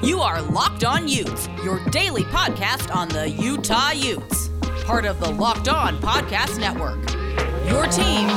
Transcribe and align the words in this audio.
You 0.00 0.20
are 0.20 0.40
Locked 0.40 0.84
On 0.84 1.08
Utes, 1.08 1.48
your 1.64 1.84
daily 1.86 2.22
podcast 2.22 2.94
on 2.94 3.08
the 3.08 3.28
Utah 3.28 3.90
Utes. 3.90 4.48
Part 4.84 5.04
of 5.04 5.18
the 5.18 5.28
Locked 5.28 5.68
On 5.68 6.00
Podcast 6.00 6.60
Network. 6.60 6.98
Your 7.68 7.84
team 7.88 8.28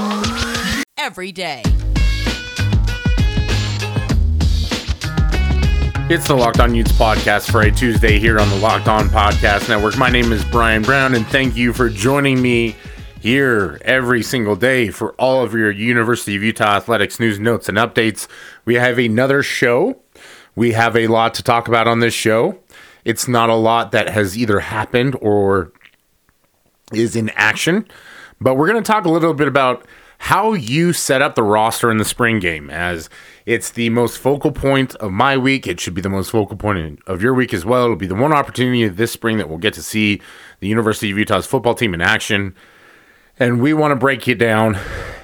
every 0.97 1.32
day. 1.32 1.62
It's 6.10 6.28
the 6.28 6.34
Locked 6.36 6.60
On 6.60 6.74
Utes 6.74 6.92
podcast 6.94 7.52
for 7.52 7.62
a 7.62 7.70
Tuesday 7.70 8.18
here 8.18 8.40
on 8.40 8.50
the 8.50 8.58
Locked 8.58 8.88
On 8.88 9.08
Podcast 9.08 9.70
Network. 9.70 10.00
My 10.00 10.10
name 10.10 10.32
is 10.32 10.44
Brian 10.46 10.82
Brown, 10.82 11.14
and 11.14 11.28
thank 11.28 11.56
you 11.56 11.74
for 11.74 11.90
joining 11.90 12.42
me 12.42 12.76
here 13.20 13.80
every 13.86 14.24
single 14.24 14.56
day 14.56 14.90
for 14.90 15.14
all 15.14 15.44
of 15.44 15.54
your 15.54 15.70
University 15.70 16.36
of 16.36 16.41
Utah 16.41 16.78
athletics 16.78 17.20
news, 17.20 17.40
notes, 17.40 17.70
and 17.70 17.78
updates. 17.78 18.28
We 18.66 18.76
have 18.76 18.98
another 18.98 19.44
show. 19.44 20.02
We 20.55 20.73
have 20.73 20.95
a 20.95 21.08
lot 21.08 21.34
to 21.36 21.44
talk 21.44 21.68
about 21.68 21.88
on 21.88 21.99
this 21.99 22.13
show. 22.13 22.60
It's 23.05 23.28
not 23.28 23.50
a 23.50 23.55
lot 23.55 23.91
that 23.91 24.10
has 24.10 24.38
either 24.38 24.60
happened 24.60 25.16
or 25.22 25.72
is 26.94 27.16
in 27.16 27.30
action, 27.32 27.88
but 28.40 28.55
we're 28.55 28.68
going 28.68 28.84
to 28.84 28.88
talk 28.91 29.05
a 29.05 29.10
little 29.10 29.34
bit 29.34 29.48
about 29.48 29.86
how 30.26 30.54
you 30.54 30.94
set 30.94 31.20
up 31.20 31.34
the 31.34 31.41
roster 31.41 31.90
in 31.90 31.98
the 31.98 32.05
spring 32.05 32.40
game 32.40 32.70
as 32.70 33.10
it's 33.48 33.72
the 33.72 33.90
most 33.90 34.20
focal 34.20 34.52
point 34.52 34.94
of 34.98 35.12
my 35.12 35.36
week. 35.36 35.66
It 35.66 35.80
should 35.80 35.96
be 35.96 36.02
the 36.02 36.10
most 36.10 36.30
focal 36.30 36.58
point 36.58 36.99
of 37.08 37.24
your 37.24 37.34
week 37.34 37.55
as 37.55 37.66
well. 37.66 37.86
It'll 37.86 37.96
be 37.96 38.05
the 38.05 38.13
one 38.13 38.32
opportunity 38.32 38.88
this 38.88 39.12
spring 39.12 39.40
that 39.40 39.49
we'll 39.49 39.58
get 39.58 39.74
to 39.74 39.82
see 39.82 40.22
the 40.60 40.68
University 40.68 41.10
of 41.10 41.18
Utah's 41.18 41.48
football 41.48 41.74
team 41.74 41.96
in 41.96 42.02
action. 42.02 42.55
And 43.41 43.59
we 43.59 43.73
want 43.73 43.91
to 43.91 43.95
break 43.95 44.27
it 44.27 44.36
down 44.36 44.77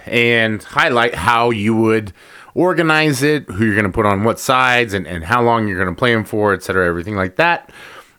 and 0.08 0.64
highlight 0.64 1.14
how 1.14 1.52
you 1.52 1.76
would 1.76 2.14
organize 2.56 3.22
it, 3.22 3.48
who 3.48 3.64
you're 3.64 3.76
going 3.76 3.86
to 3.86 3.92
put 3.92 4.08
on 4.08 4.24
what 4.24 4.40
sides, 4.40 4.96
and, 4.96 5.06
and 5.06 5.24
how 5.24 5.44
long 5.44 5.68
you're 5.68 5.78
going 5.78 5.94
to 5.94 6.00
play 6.00 6.16
them 6.16 6.26
for, 6.26 6.52
etc., 6.52 6.88
everything 6.88 7.16
like 7.16 7.36
that. 7.36 7.72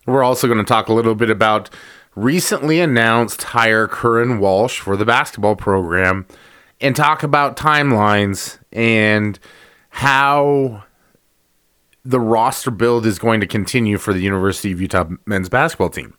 We're 0.07 0.23
also 0.23 0.47
going 0.47 0.61
to 0.61 0.65
talk 0.65 0.87
a 0.87 0.93
little 0.93 1.17
bit 1.17 1.31
about 1.31 1.69
recently 2.15 2.79
announced 2.79 3.43
hire 3.43 3.89
Curran 3.89 4.39
Walsh 4.39 4.79
for 4.79 4.97
the 4.97 5.05
basketball 5.05 5.57
program 5.57 6.29
and 6.81 6.95
talk 6.95 7.25
about 7.25 7.57
timelines 7.57 8.61
and 8.71 9.37
how 9.89 10.85
the 12.05 12.21
roster 12.21 12.71
build 12.71 13.05
is 13.05 13.19
going 13.19 13.41
to 13.41 13.49
continue 13.49 13.99
for 13.99 14.15
the 14.15 14.21
University 14.21 14.71
of 14.71 14.81
Utah 14.81 15.09
men's 15.27 15.49
basketball 15.49 15.91
team. 15.91 16.15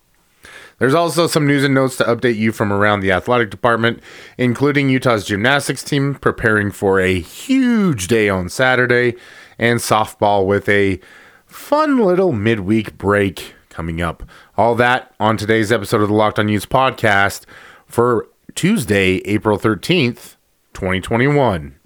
There's 0.80 0.94
also 0.94 1.28
some 1.28 1.46
news 1.46 1.64
and 1.64 1.74
notes 1.74 1.98
to 1.98 2.06
update 2.06 2.38
you 2.38 2.52
from 2.52 2.72
around 2.72 3.02
the 3.02 3.12
athletic 3.12 3.50
department, 3.50 4.02
including 4.38 4.90
Utah's 4.90 5.26
gymnastics 5.26 5.84
team 5.84 6.16
preparing 6.16 6.72
for 6.72 7.00
a 7.00 7.20
huge 7.20 8.08
day 8.08 8.30
on 8.30 8.50
Saturday, 8.50 9.16
and 9.58 9.80
softball 9.80 10.46
with 10.46 10.68
a 10.70 11.00
fun 11.46 12.00
little 12.00 12.32
midweek 12.32 12.98
break 12.98 13.54
coming 13.70 14.02
up. 14.02 14.24
All 14.58 14.76
that 14.76 15.14
on 15.20 15.38
today's 15.38 15.72
episode 15.72 16.02
of 16.02 16.08
the 16.08 16.14
Locked 16.14 16.40
On 16.40 16.48
Utes 16.48 16.66
podcast 16.66 17.46
for 17.86 18.28
Tuesday, 18.56 19.18
April 19.26 19.58
13th, 19.58 20.36
2021. 20.74 21.79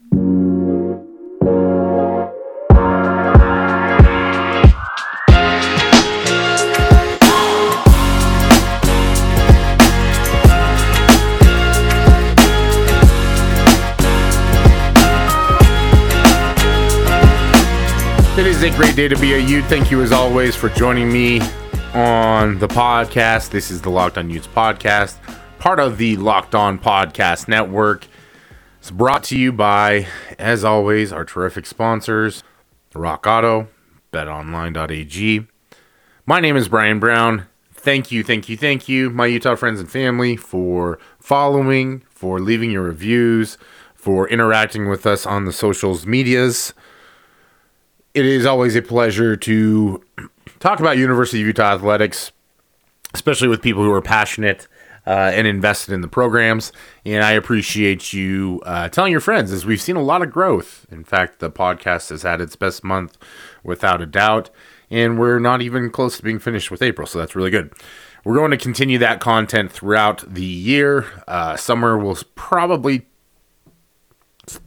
A 18.63 18.77
great 18.77 18.95
day 18.95 19.09
to 19.09 19.19
be 19.19 19.33
a 19.33 19.37
Ute. 19.37 19.65
Thank 19.65 19.91
you, 19.91 20.01
as 20.01 20.13
always, 20.13 20.55
for 20.55 20.69
joining 20.69 21.11
me 21.11 21.41
on 21.93 22.57
the 22.59 22.67
podcast. 22.67 23.49
This 23.49 23.69
is 23.69 23.81
the 23.81 23.89
Locked 23.89 24.17
On 24.17 24.29
Utes 24.29 24.47
podcast, 24.47 25.17
part 25.59 25.81
of 25.81 25.97
the 25.97 26.15
Locked 26.15 26.55
On 26.55 26.79
Podcast 26.79 27.49
Network. 27.49 28.07
It's 28.79 28.89
brought 28.89 29.25
to 29.25 29.37
you 29.37 29.51
by, 29.51 30.07
as 30.39 30.63
always, 30.63 31.11
our 31.11 31.25
terrific 31.25 31.65
sponsors, 31.65 32.41
Rock 32.95 33.27
Auto, 33.27 33.67
BetOnline.ag. 34.13 35.45
My 36.25 36.39
name 36.39 36.55
is 36.55 36.69
Brian 36.69 37.01
Brown. 37.01 37.47
Thank 37.73 38.13
you, 38.13 38.23
thank 38.23 38.47
you, 38.47 38.55
thank 38.55 38.87
you, 38.87 39.09
my 39.09 39.25
Utah 39.25 39.55
friends 39.55 39.81
and 39.81 39.91
family, 39.91 40.37
for 40.37 40.99
following, 41.19 42.03
for 42.09 42.39
leaving 42.39 42.71
your 42.71 42.83
reviews, 42.83 43.57
for 43.93 44.25
interacting 44.29 44.87
with 44.87 45.05
us 45.05 45.25
on 45.25 45.43
the 45.43 45.51
socials 45.51 46.05
medias 46.05 46.73
it 48.13 48.25
is 48.25 48.45
always 48.45 48.75
a 48.75 48.81
pleasure 48.81 49.35
to 49.35 50.03
talk 50.59 50.79
about 50.79 50.97
University 50.97 51.41
of 51.41 51.47
Utah 51.47 51.75
athletics, 51.75 52.31
especially 53.13 53.47
with 53.47 53.61
people 53.61 53.83
who 53.83 53.91
are 53.91 54.01
passionate 54.01 54.67
uh, 55.05 55.31
and 55.33 55.47
invested 55.47 55.93
in 55.93 56.01
the 56.01 56.07
programs. 56.07 56.71
And 57.05 57.23
I 57.23 57.31
appreciate 57.31 58.13
you 58.13 58.61
uh, 58.65 58.89
telling 58.89 59.11
your 59.11 59.21
friends 59.21 59.51
as 59.51 59.65
we've 59.65 59.81
seen 59.81 59.95
a 59.95 60.01
lot 60.01 60.21
of 60.21 60.31
growth. 60.31 60.85
In 60.91 61.03
fact, 61.03 61.39
the 61.39 61.51
podcast 61.51 62.09
has 62.09 62.21
had 62.21 62.39
its 62.39 62.55
best 62.55 62.83
month 62.83 63.17
without 63.63 64.01
a 64.01 64.05
doubt. 64.05 64.49
And 64.89 65.17
we're 65.17 65.39
not 65.39 65.61
even 65.63 65.89
close 65.89 66.17
to 66.17 66.23
being 66.23 66.37
finished 66.37 66.69
with 66.69 66.83
April, 66.83 67.07
so 67.07 67.17
that's 67.17 67.35
really 67.35 67.49
good. 67.49 67.73
We're 68.23 68.35
going 68.35 68.51
to 68.51 68.57
continue 68.57 68.99
that 68.99 69.19
content 69.19 69.71
throughout 69.71 70.23
the 70.31 70.45
year. 70.45 71.07
Uh, 71.27 71.57
summer 71.57 71.97
will 71.97 72.17
probably 72.35 73.07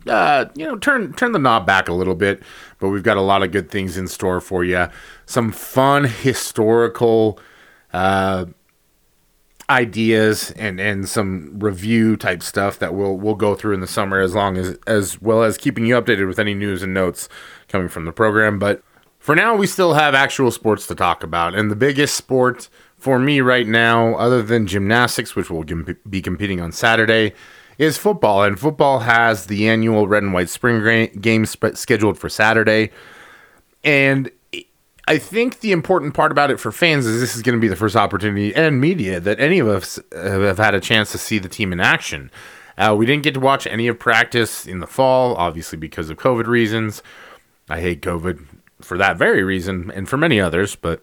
uh, 0.07 0.47
you 0.55 0.65
know, 0.65 0.77
turn 0.77 1.13
turn 1.15 1.33
the 1.33 1.39
knob 1.39 1.67
back 1.67 1.89
a 1.89 1.93
little 1.93 2.15
bit, 2.15 2.43
but 2.79 2.89
we've 2.89 3.03
got 3.03 3.17
a 3.17 3.23
lot 3.23 3.43
of 3.43 3.53
good 3.53 3.71
things 3.71 3.97
in 3.97 4.09
store 4.09 4.41
for 4.41 4.65
you. 4.65 4.89
Some 5.27 5.53
fun 5.53 6.05
historical 6.05 7.39
uh, 7.93 8.47
ideas 9.69 10.53
and 10.53 10.81
and 10.81 11.09
some 11.09 11.59
review 11.59 12.17
type 12.17 12.43
stuff 12.43 12.79
that 12.79 12.95
we'll 12.95 13.17
we'll 13.17 13.35
go 13.35 13.55
through 13.55 13.75
in 13.75 13.81
the 13.81 13.87
summer, 13.87 14.21
as 14.21 14.35
long 14.35 14.57
as 14.57 14.79
as 14.87 15.21
well 15.21 15.43
as 15.43 15.59
keeping 15.59 15.85
you 15.85 15.95
updated 15.95 16.27
with 16.27 16.39
any 16.39 16.55
news 16.55 16.83
and 16.83 16.95
notes 16.95 17.29
coming 17.69 17.89
from 17.89 18.07
the 18.07 18.13
program. 18.13 18.59
But 18.59 18.83
for 19.19 19.35
now, 19.35 19.57
we 19.57 19.67
still 19.67 19.95
have 19.95 20.15
actual 20.15 20.51
sports 20.51 20.87
to 20.87 20.95
talk 20.95 21.23
about, 21.23 21.55
and 21.55 21.71
the 21.71 21.77
biggest 21.77 22.15
sport 22.15 22.71
for 22.97 23.19
me 23.19 23.43
right 23.43 23.67
now, 23.67 24.15
other 24.15 24.43
than 24.43 24.67
gymnastics, 24.67 25.37
which 25.37 25.51
we'll 25.51 25.65
be 26.09 26.23
competing 26.23 26.63
on 26.63 26.73
Saturday 26.73 27.35
is 27.79 27.99
football, 27.99 28.43
and 28.43 28.59
football 28.59 29.01
has 29.01 29.47
the 29.47 29.69
annual 29.69 30.09
Red 30.09 30.23
and 30.23 30.33
White 30.33 30.49
Spring 30.49 31.11
Games 31.21 31.57
scheduled 31.75 32.19
for 32.19 32.29
Saturday. 32.29 32.91
And 33.85 34.31
I 35.09 35.19
think 35.19 35.61
the 35.61 35.73
important 35.73 36.15
part 36.15 36.33
about 36.33 36.51
it 36.51 36.59
for 36.59 36.73
fans 36.73 37.07
is 37.07 37.21
this 37.21 37.37
is 37.37 37.43
going 37.43 37.57
to 37.57 37.61
be 37.61 37.69
the 37.69 37.77
first 37.77 37.95
opportunity 37.95 38.55
and 38.55 38.81
media 38.81 39.21
that 39.21 39.39
any 39.39 39.61
of 39.61 39.69
us 39.69 40.01
have 40.13 40.59
had 40.59 40.75
a 40.75 40.81
chance 40.81 41.13
to 41.13 41.19
see 41.19 41.39
the 41.39 41.49
team 41.49 41.73
in 41.73 41.81
action. 41.81 42.31
Uh, 42.77 42.95
we 42.99 43.07
didn't 43.07 43.23
get 43.23 43.35
to 43.35 43.41
watch 43.41 43.67
any 43.67 43.87
of 43.87 43.99
practice 43.99 44.67
in 44.67 44.81
the 44.81 44.87
fall, 44.87 45.37
obviously 45.37 45.79
because 45.79 46.11
of 46.11 46.19
COVID 46.19 46.47
reasons. 46.47 47.03
I 47.69 47.81
hate 47.81 48.03
COVID 48.03 48.45
for 48.81 48.99
that 48.99 49.17
very 49.17 49.43
reason 49.43 49.91
and 49.95 50.09
for 50.09 50.17
many 50.17 50.41
others, 50.41 50.75
but 50.75 51.01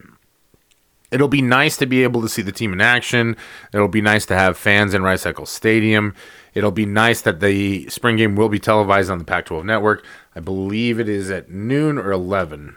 it'll 1.14 1.28
be 1.28 1.42
nice 1.42 1.78
to 1.78 1.86
be 1.86 2.04
able 2.04 2.22
to 2.22 2.28
see 2.28 2.42
the 2.42 2.52
team 2.52 2.74
in 2.74 2.82
action. 2.82 3.38
It'll 3.72 3.88
be 3.88 4.02
nice 4.02 4.26
to 4.26 4.36
have 4.36 4.58
fans 4.58 4.94
in 4.94 5.04
Rice 5.04 5.26
Eccles 5.26 5.52
Stadium. 5.52 6.16
It'll 6.56 6.72
be 6.72 6.88
nice 6.88 7.22
that 7.22 7.40
the 7.40 7.88
spring 7.90 8.18
game 8.18 8.36
will 8.36 8.50
be 8.50 8.60
televised 8.60 9.12
on 9.12 9.20
the 9.20 9.24
Pac 9.24 9.46
12 9.46 9.64
network. 9.64 10.04
I 10.36 10.40
believe 10.40 11.00
it 11.00 11.08
is 11.08 11.30
at 11.30 11.50
noon 11.50 11.98
or 12.00 12.12
11. 12.12 12.76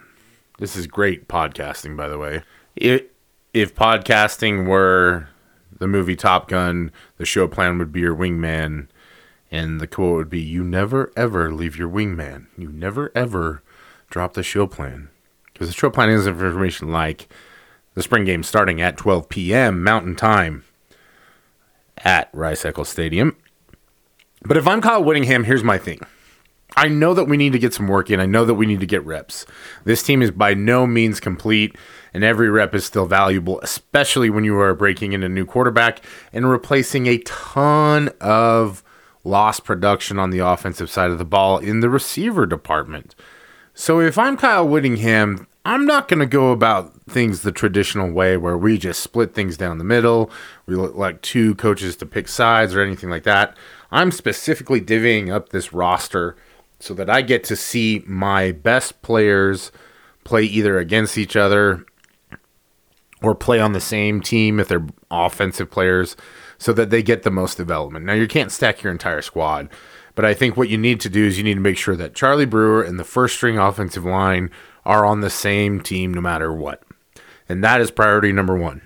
This 0.59 0.77
is 0.77 0.87
great 0.87 1.29
podcasting, 1.29 1.97
by 1.97 2.09
the 2.09 2.19
way. 2.19 2.43
It, 2.77 3.15
if 3.55 3.75
podcasting 3.75 4.67
were 4.67 5.29
the 5.79 5.89
movie 5.89 6.17
Top 6.17 6.49
Gun, 6.49 6.93
the 7.17 7.27
show 7.27 7.49
plan 7.49 7.79
would 7.79 7.93
be 7.93 8.01
your 8.01 8.15
wingman, 8.15 8.89
and 9.51 9.81
the 9.81 9.87
quote 9.87 10.17
would 10.17 10.31
be, 10.31 10.41
You 10.41 10.63
never 10.63 11.11
ever 11.17 11.53
leave 11.53 11.77
your 11.77 11.89
wingman. 11.89 12.47
You 12.57 12.71
never 12.71 13.13
ever 13.15 13.63
drop 14.11 14.35
the 14.35 14.43
show 14.43 14.67
plan. 14.67 15.09
Because 15.53 15.69
the 15.69 15.75
show 15.75 15.89
plan 15.89 16.11
is 16.11 16.27
information 16.27 16.93
like 16.93 17.29
the 17.97 18.03
spring 18.03 18.25
game 18.25 18.45
starting 18.45 18.81
at 18.81 18.97
12 18.97 19.29
p.m. 19.29 19.83
Mountain 19.83 20.15
Time 20.15 20.63
at 22.05 22.29
Rice 22.33 22.65
Eccles 22.65 22.91
Stadium. 22.91 23.37
But 24.43 24.59
if 24.59 24.69
I'm 24.69 24.83
Kyle 24.83 25.03
Whittingham, 25.03 25.45
here's 25.45 25.65
my 25.65 25.79
thing. 25.79 26.01
I 26.77 26.89
know 26.89 27.15
that 27.15 27.25
we 27.25 27.39
need 27.39 27.55
to 27.55 27.59
get 27.59 27.73
some 27.73 27.89
work 27.89 28.11
in. 28.11 28.21
I 28.21 28.27
know 28.27 28.45
that 28.45 28.55
we 28.55 28.67
need 28.67 28.81
to 28.81 28.87
get 28.87 29.05
reps. 29.07 29.47
This 29.85 30.03
team 30.03 30.21
is 30.21 30.31
by 30.31 30.53
no 30.53 30.87
means 30.87 31.21
complete, 31.21 31.75
and 32.13 32.23
every 32.23 32.51
rep 32.51 32.75
is 32.75 32.85
still 32.85 33.07
valuable, 33.07 33.61
especially 33.63 34.29
when 34.29 34.45
you 34.45 34.59
are 34.59 34.75
breaking 34.75 35.15
in 35.15 35.23
a 35.23 35.29
new 35.29 35.47
quarterback 35.47 36.05
and 36.35 36.51
replacing 36.51 37.07
a 37.07 37.19
ton 37.19 38.11
of 38.21 38.85
lost 39.25 39.65
production 39.65 40.19
on 40.19 40.29
the 40.29 40.41
offensive 40.41 40.91
side 40.91 41.11
of 41.11 41.17
the 41.17 41.25
ball 41.25 41.57
in 41.57 41.81
the 41.81 41.89
receiver 41.89 42.45
department. 42.45 43.15
So 43.73 44.01
if 44.01 44.19
I'm 44.19 44.37
Kyle 44.37 44.69
Whittingham, 44.69 45.47
I'm 45.67 45.85
not 45.85 46.07
going 46.07 46.21
to 46.21 46.27
go 46.27 46.53
about 46.53 46.95
things 47.11 47.43
the 47.43 47.51
traditional 47.51 48.13
way 48.13 48.37
where 48.37 48.57
we 48.57 48.79
just 48.79 49.01
split 49.01 49.35
things 49.35 49.57
down 49.57 49.79
the 49.79 49.85
middle. 49.85 50.31
We 50.65 50.77
look 50.77 50.95
like 50.95 51.23
two 51.23 51.57
coaches 51.57 51.97
to 51.97 52.07
pick 52.07 52.29
sides 52.29 52.73
or 52.73 52.83
anything 52.83 53.11
like 53.11 53.25
that. 53.25 53.57
I'm 53.91 54.13
specifically 54.13 54.81
divvying 54.81 55.29
up 55.29 55.49
this 55.49 55.73
roster 55.73 56.37
so 56.79 56.95
that 56.95 57.11
I 57.11 57.21
get 57.21 57.43
to 57.45 57.57
see 57.57 58.05
my 58.07 58.53
best 58.53 59.03
players 59.03 59.73
play 60.23 60.45
either 60.45 60.79
against 60.79 61.19
each 61.19 61.35
other 61.35 61.85
or 63.21 63.35
play 63.35 63.59
on 63.59 63.73
the 63.73 63.81
same 63.81 64.21
team 64.21 64.61
if 64.61 64.69
they're 64.69 64.87
offensive 65.11 65.69
players 65.69 66.15
so 66.59 66.73
that 66.75 66.91
they 66.91 67.03
get 67.03 67.25
the 67.25 67.31
most 67.33 67.57
development. 67.57 68.05
Now, 68.05 68.13
you 68.13 68.29
can't 68.29 68.53
stack 68.53 68.85
your 68.85 68.93
entire 68.93 69.21
squad, 69.21 69.69
but 70.15 70.25
I 70.25 70.33
think 70.33 70.57
what 70.57 70.69
you 70.69 70.79
need 70.79 71.01
to 71.01 71.09
do 71.09 71.25
is 71.27 71.39
you 71.39 71.45
need 71.45 71.55
to 71.55 71.61
make 71.61 71.77
sure 71.77 71.97
that 71.97 72.15
Charlie 72.15 72.47
Brewer 72.47 72.85
and 72.85 73.01
the 73.01 73.05
first 73.05 73.35
string 73.35 73.59
offensive 73.59 74.05
line 74.05 74.53
are 74.87 75.05
on 75.05 75.21
the 75.21 75.31
same 75.31 75.81
team 75.81 76.15
no 76.15 76.21
matter 76.21 76.53
what. 76.53 76.83
And 77.49 77.63
that 77.63 77.81
is 77.81 77.91
priority 77.91 78.33
number 78.33 78.57
one. 78.57 78.83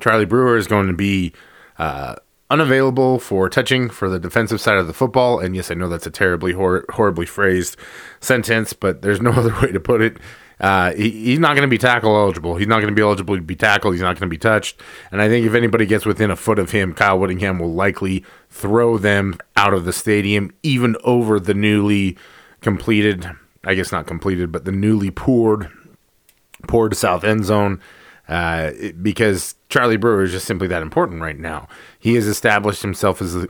Charlie 0.00 0.24
Brewer 0.24 0.56
is 0.56 0.66
going 0.66 0.86
to 0.86 0.92
be 0.92 1.32
uh, 1.78 2.16
unavailable 2.48 3.18
for 3.18 3.48
touching 3.48 3.90
for 3.90 4.08
the 4.08 4.18
defensive 4.18 4.60
side 4.60 4.78
of 4.78 4.86
the 4.86 4.92
football. 4.92 5.38
And 5.38 5.54
yes, 5.54 5.70
I 5.70 5.74
know 5.74 5.88
that's 5.88 6.06
a 6.06 6.10
terribly 6.10 6.52
hor- 6.52 6.84
horribly 6.90 7.26
phrased 7.26 7.76
sentence, 8.20 8.72
but 8.72 9.02
there's 9.02 9.20
no 9.20 9.30
other 9.36 9.54
way 9.60 9.72
to 9.72 9.80
put 9.80 10.00
it. 10.00 10.16
Uh, 10.60 10.92
he, 10.92 11.10
he's 11.10 11.38
not 11.38 11.54
going 11.54 11.62
to 11.62 11.68
be 11.68 11.78
tackle 11.78 12.14
eligible. 12.14 12.56
He's 12.56 12.68
not 12.68 12.80
going 12.80 12.92
to 12.92 12.94
be 12.94 13.02
eligible 13.02 13.34
to 13.34 13.42
be 13.42 13.56
tackled. 13.56 13.94
He's 13.94 14.02
not 14.02 14.18
going 14.18 14.28
to 14.28 14.34
be 14.34 14.38
touched. 14.38 14.80
And 15.10 15.22
I 15.22 15.28
think 15.28 15.46
if 15.46 15.54
anybody 15.54 15.86
gets 15.86 16.04
within 16.04 16.30
a 16.30 16.36
foot 16.36 16.58
of 16.58 16.70
him, 16.70 16.92
Kyle 16.92 17.18
Whittingham 17.18 17.58
will 17.58 17.72
likely 17.72 18.24
throw 18.50 18.98
them 18.98 19.38
out 19.56 19.72
of 19.72 19.86
the 19.86 19.92
stadium, 19.92 20.52
even 20.62 20.96
over 21.02 21.40
the 21.40 21.54
newly 21.54 22.18
completed, 22.60 23.30
I 23.64 23.74
guess 23.74 23.92
not 23.92 24.06
completed, 24.06 24.50
but 24.50 24.64
the 24.64 24.72
newly 24.72 25.10
poured, 25.10 25.70
poured 26.66 26.96
south 26.96 27.24
end 27.24 27.44
zone. 27.44 27.80
Uh, 28.28 28.70
because 29.02 29.56
Charlie 29.68 29.96
Brewer 29.96 30.22
is 30.22 30.30
just 30.30 30.46
simply 30.46 30.68
that 30.68 30.82
important 30.82 31.20
right 31.20 31.38
now. 31.38 31.66
He 31.98 32.14
has 32.14 32.28
established 32.28 32.80
himself 32.80 33.20
as 33.20 33.34
a 33.34 33.48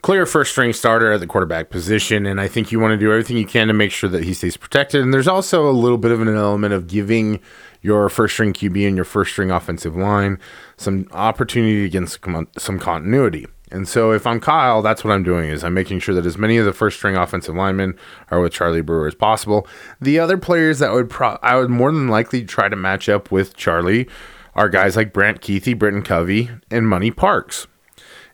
clear 0.00 0.24
first 0.24 0.52
string 0.52 0.72
starter 0.72 1.12
at 1.12 1.20
the 1.20 1.26
quarterback 1.26 1.68
position, 1.68 2.24
and 2.24 2.40
I 2.40 2.48
think 2.48 2.72
you 2.72 2.80
want 2.80 2.92
to 2.92 2.96
do 2.96 3.10
everything 3.10 3.36
you 3.36 3.44
can 3.44 3.66
to 3.66 3.74
make 3.74 3.90
sure 3.90 4.08
that 4.08 4.24
he 4.24 4.32
stays 4.32 4.56
protected. 4.56 5.02
And 5.02 5.12
there's 5.12 5.28
also 5.28 5.68
a 5.68 5.72
little 5.72 5.98
bit 5.98 6.12
of 6.12 6.22
an 6.22 6.28
element 6.28 6.72
of 6.72 6.86
giving 6.86 7.40
your 7.82 8.08
first 8.08 8.34
string 8.34 8.52
QB 8.52 8.86
and 8.86 8.96
your 8.96 9.04
first 9.04 9.32
string 9.32 9.50
offensive 9.50 9.96
line 9.96 10.38
some 10.76 11.08
opportunity 11.10 11.84
against 11.84 12.20
some 12.56 12.78
continuity. 12.78 13.46
And 13.70 13.88
so 13.88 14.12
if 14.12 14.26
I'm 14.26 14.40
Kyle, 14.40 14.80
that's 14.80 15.02
what 15.02 15.12
I'm 15.12 15.24
doing 15.24 15.50
is 15.50 15.64
I'm 15.64 15.74
making 15.74 15.98
sure 15.98 16.14
that 16.14 16.26
as 16.26 16.38
many 16.38 16.56
of 16.56 16.64
the 16.64 16.72
first 16.72 16.98
string 16.98 17.16
offensive 17.16 17.54
linemen 17.54 17.98
are 18.30 18.40
with 18.40 18.52
Charlie 18.52 18.80
Brewer 18.80 19.08
as 19.08 19.14
possible. 19.14 19.66
The 20.00 20.20
other 20.20 20.38
players 20.38 20.78
that 20.78 20.92
would 20.92 21.10
pro- 21.10 21.38
I 21.42 21.56
would 21.56 21.70
more 21.70 21.90
than 21.90 22.08
likely 22.08 22.44
try 22.44 22.68
to 22.68 22.76
match 22.76 23.08
up 23.08 23.32
with 23.32 23.56
Charlie 23.56 24.08
are 24.54 24.68
guys 24.68 24.96
like 24.96 25.12
Brant 25.12 25.40
Kuithe, 25.40 25.78
Britton 25.78 26.02
Covey, 26.02 26.50
and 26.70 26.88
Money 26.88 27.10
Parks. 27.10 27.66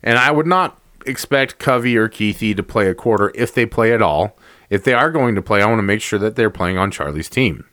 And 0.03 0.19
I 0.19 0.31
would 0.31 0.47
not 0.47 0.79
expect 1.07 1.59
Covey 1.59 1.97
or 1.97 2.09
Kuithe 2.09 2.57
to 2.57 2.63
play 2.63 2.89
a 2.89 2.95
quarter 2.95 3.33
if 3.35 3.55
they 3.55 3.67
play 3.67 3.93
at 3.93 4.03
all. 4.03 4.37
If 4.71 4.85
they 4.85 4.95
are 4.95 5.11
going 5.11 5.35
to 5.35 5.43
play, 5.43 5.63
I 5.63 5.67
want 5.67 5.79
to 5.79 5.83
make 5.83 6.01
sure 6.01 6.19
that 6.19 6.37
they're 6.37 6.51
playing 6.51 6.79
on 6.79 6.91
Charlie's 6.91 7.29
team. 7.29 7.65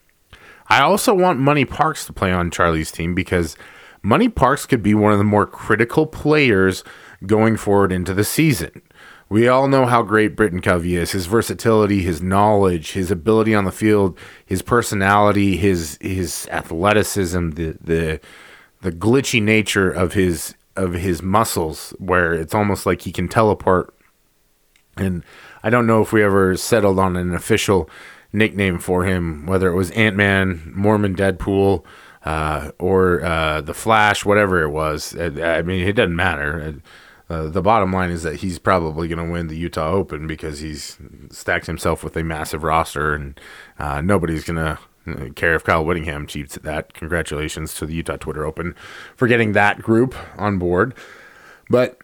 I 0.68 0.82
also 0.82 1.14
want 1.14 1.40
Money 1.40 1.66
Parks 1.66 2.06
to 2.06 2.14
play 2.14 2.32
on 2.32 2.52
Charlie's 2.52 2.92
team 2.92 3.16
because 3.16 3.56
Money 4.02 4.30
Parks 4.30 4.66
could 4.66 4.82
be 4.82 4.94
one 4.94 5.12
of 5.12 5.18
the 5.18 5.24
more 5.24 5.46
critical 5.46 6.06
players 6.06 6.84
going 7.26 7.58
forward 7.58 7.92
into 7.92 8.14
the 8.14 8.24
season. 8.24 8.82
We 9.28 9.48
all 9.48 9.68
know 9.68 9.86
how 9.86 10.02
great 10.02 10.36
Britton 10.36 10.62
Covey 10.62 10.96
is. 10.96 11.12
His 11.12 11.28
versatility, 11.28 12.02
his 12.02 12.22
knowledge, 12.22 12.94
his 12.94 13.12
ability 13.12 13.54
on 13.54 13.66
the 13.66 13.72
field, 13.72 14.18
his 14.44 14.64
personality, 14.64 15.56
his 15.56 16.00
his 16.02 16.48
athleticism, 16.52 17.52
the 17.52 17.78
the 17.80 18.20
the 18.82 18.92
glitchy 18.92 19.42
nature 19.42 19.92
of 19.92 20.14
his 20.14 20.56
of 20.76 20.94
his 20.94 21.22
muscles, 21.22 21.94
where 22.00 22.34
it's 22.34 22.56
almost 22.56 22.88
like 22.88 23.02
he 23.02 23.12
can 23.12 23.28
teleport. 23.28 23.94
And 24.98 25.24
I 25.62 25.70
don't 25.70 25.88
know 25.88 26.02
if 26.02 26.12
we 26.12 26.24
ever 26.24 26.58
settled 26.58 26.98
on 26.98 27.16
an 27.16 27.36
official 27.36 27.90
nickname 28.34 28.80
for 28.80 29.06
him, 29.06 29.46
whether 29.46 29.70
it 29.70 29.76
was 29.76 29.92
Ant 29.92 30.16
Man, 30.16 30.72
Mormon 30.76 31.16
Deadpool, 31.16 31.86
uh, 32.26 32.72
or 32.80 33.24
uh, 33.24 33.62
the 33.62 33.74
Flash, 33.74 34.26
whatever 34.26 34.62
it 34.62 34.70
was. 34.70 35.16
I 35.18 35.62
mean, 35.62 35.88
it 35.88 35.94
doesn't 35.94 36.16
matter. 36.16 36.82
Uh, 37.30 37.48
the 37.48 37.62
bottom 37.62 37.94
line 37.94 38.10
is 38.10 38.24
that 38.24 38.38
he's 38.38 38.58
probably 38.58 39.08
going 39.08 39.24
to 39.24 39.32
win 39.32 39.48
the 39.48 39.58
Utah 39.58 39.92
Open 39.92 40.26
because 40.26 40.60
he's 40.60 40.98
stacked 41.30 41.68
himself 41.68 42.04
with 42.04 42.18
a 42.18 42.24
massive 42.24 42.64
roster, 42.64 43.14
and 43.14 43.40
uh, 43.78 44.02
nobody's 44.02 44.44
going 44.44 44.58
to 44.58 44.80
uh, 45.08 45.30
care 45.36 45.54
if 45.54 45.64
Kyle 45.64 45.86
Whittingham 45.86 46.26
cheats 46.26 46.58
at 46.58 46.64
that. 46.64 46.94
Congratulations 46.94 47.76
to 47.76 47.86
the 47.86 47.94
Utah 47.94 48.18
Twitter 48.18 48.46
Open 48.46 48.74
for 49.16 49.28
getting 49.28 49.52
that 49.52 49.82
group 49.82 50.16
on 50.40 50.58
board. 50.58 50.96
But 51.70 52.00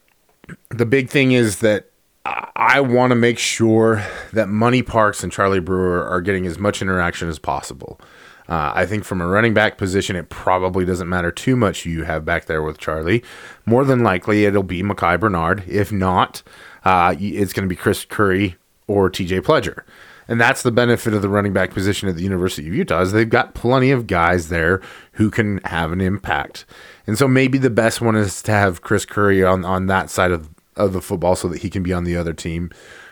the 0.69 0.85
big 0.85 1.09
thing 1.09 1.31
is 1.31 1.59
that 1.59 1.89
I 2.23 2.79
want 2.81 3.11
to 3.11 3.15
make 3.15 3.39
sure 3.39 4.03
that 4.33 4.47
Money 4.47 4.83
Parks 4.83 5.23
and 5.23 5.31
Charlie 5.31 5.59
Brewer 5.59 6.07
are 6.07 6.21
getting 6.21 6.45
as 6.45 6.59
much 6.59 6.81
interaction 6.81 7.29
as 7.29 7.39
possible. 7.39 7.99
Uh, 8.47 8.71
I 8.75 8.85
think 8.85 9.03
from 9.03 9.21
a 9.21 9.27
running 9.27 9.53
back 9.53 9.77
position, 9.77 10.15
it 10.15 10.29
probably 10.29 10.85
doesn't 10.85 11.09
matter 11.09 11.31
too 11.31 11.55
much 11.55 11.83
who 11.83 11.89
you 11.89 12.03
have 12.03 12.25
back 12.25 12.45
there 12.45 12.61
with 12.61 12.77
Charlie. 12.77 13.23
More 13.65 13.83
than 13.83 14.03
likely, 14.03 14.45
it'll 14.45 14.63
be 14.63 14.83
Micah 14.83 15.17
Bernard. 15.17 15.63
If 15.67 15.91
not, 15.91 16.43
uh, 16.83 17.15
it's 17.19 17.53
going 17.53 17.67
to 17.67 17.69
be 17.69 17.75
Chris 17.75 18.05
Curry 18.05 18.55
or 18.87 19.09
TJ 19.09 19.41
Pledger. 19.41 19.83
And 20.27 20.41
that's 20.41 20.63
the 20.63 20.71
benefit 20.71 21.13
of 21.13 21.21
the 21.21 21.29
running 21.29 21.53
back 21.53 21.71
position 21.71 22.09
at 22.09 22.15
the 22.15 22.23
University 22.23 22.67
of 22.67 22.73
Utah 22.73 23.01
is 23.01 23.11
they've 23.11 23.29
got 23.29 23.53
plenty 23.53 23.91
of 23.91 24.07
guys 24.07 24.49
there 24.49 24.81
who 25.13 25.29
can 25.29 25.59
have 25.65 25.91
an 25.91 26.01
impact. 26.01 26.65
And 27.05 27.17
so 27.17 27.27
maybe 27.27 27.57
the 27.57 27.69
best 27.69 28.01
one 28.01 28.15
is 28.15 28.41
to 28.43 28.51
have 28.51 28.81
Chris 28.81 29.05
Curry 29.05 29.43
on, 29.43 29.63
on 29.63 29.85
that 29.87 30.09
side 30.09 30.31
of, 30.31 30.49
of 30.75 30.93
the 30.93 31.01
football 31.01 31.35
so 31.35 31.47
that 31.49 31.61
he 31.61 31.69
can 31.69 31.83
be 31.83 31.93
on 31.93 32.05
the 32.05 32.17
other 32.17 32.33
team. 32.33 32.71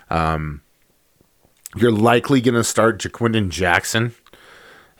Um, 0.09 0.61
you're 1.75 1.91
likely 1.91 2.41
going 2.41 2.55
to 2.55 2.63
start 2.63 2.99
Ja'Quinden 2.99 3.49
Jackson 3.49 4.13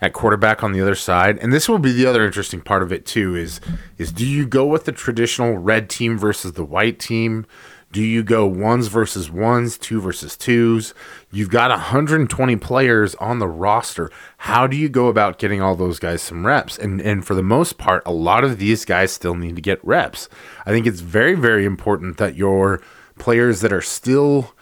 at 0.04 0.12
quarterback 0.12 0.62
on 0.62 0.72
the 0.72 0.82
other 0.82 0.94
side. 0.94 1.38
And 1.38 1.50
this 1.50 1.66
will 1.66 1.78
be 1.78 1.90
the 1.90 2.04
other 2.04 2.26
interesting 2.26 2.60
part 2.60 2.82
of 2.82 2.92
it 2.92 3.06
too 3.06 3.34
is 3.34 3.60
is 3.96 4.12
do 4.12 4.26
you 4.26 4.46
go 4.46 4.66
with 4.66 4.84
the 4.84 4.92
traditional 4.92 5.56
red 5.56 5.88
team 5.88 6.18
versus 6.18 6.52
the 6.52 6.64
white 6.64 6.98
team? 6.98 7.46
Do 7.90 8.02
you 8.02 8.22
go 8.22 8.44
ones 8.44 8.88
versus 8.88 9.30
ones, 9.30 9.78
two 9.78 10.00
versus 10.00 10.36
twos? 10.36 10.92
You've 11.30 11.48
got 11.48 11.70
120 11.70 12.56
players 12.56 13.14
on 13.14 13.38
the 13.38 13.46
roster. 13.48 14.10
How 14.38 14.66
do 14.66 14.76
you 14.76 14.88
go 14.88 15.06
about 15.06 15.38
getting 15.38 15.62
all 15.62 15.76
those 15.76 15.98
guys 15.98 16.20
some 16.20 16.44
reps? 16.44 16.76
And 16.76 17.00
and 17.00 17.24
for 17.24 17.34
the 17.34 17.42
most 17.42 17.78
part, 17.78 18.02
a 18.04 18.12
lot 18.12 18.44
of 18.44 18.58
these 18.58 18.84
guys 18.84 19.10
still 19.10 19.36
need 19.36 19.56
to 19.56 19.62
get 19.62 19.82
reps. 19.82 20.28
I 20.66 20.70
think 20.70 20.86
it's 20.86 21.00
very 21.00 21.34
very 21.34 21.64
important 21.64 22.18
that 22.18 22.36
your 22.36 22.82
players 23.18 23.60
that 23.60 23.72
are 23.72 23.80
still 23.80 24.53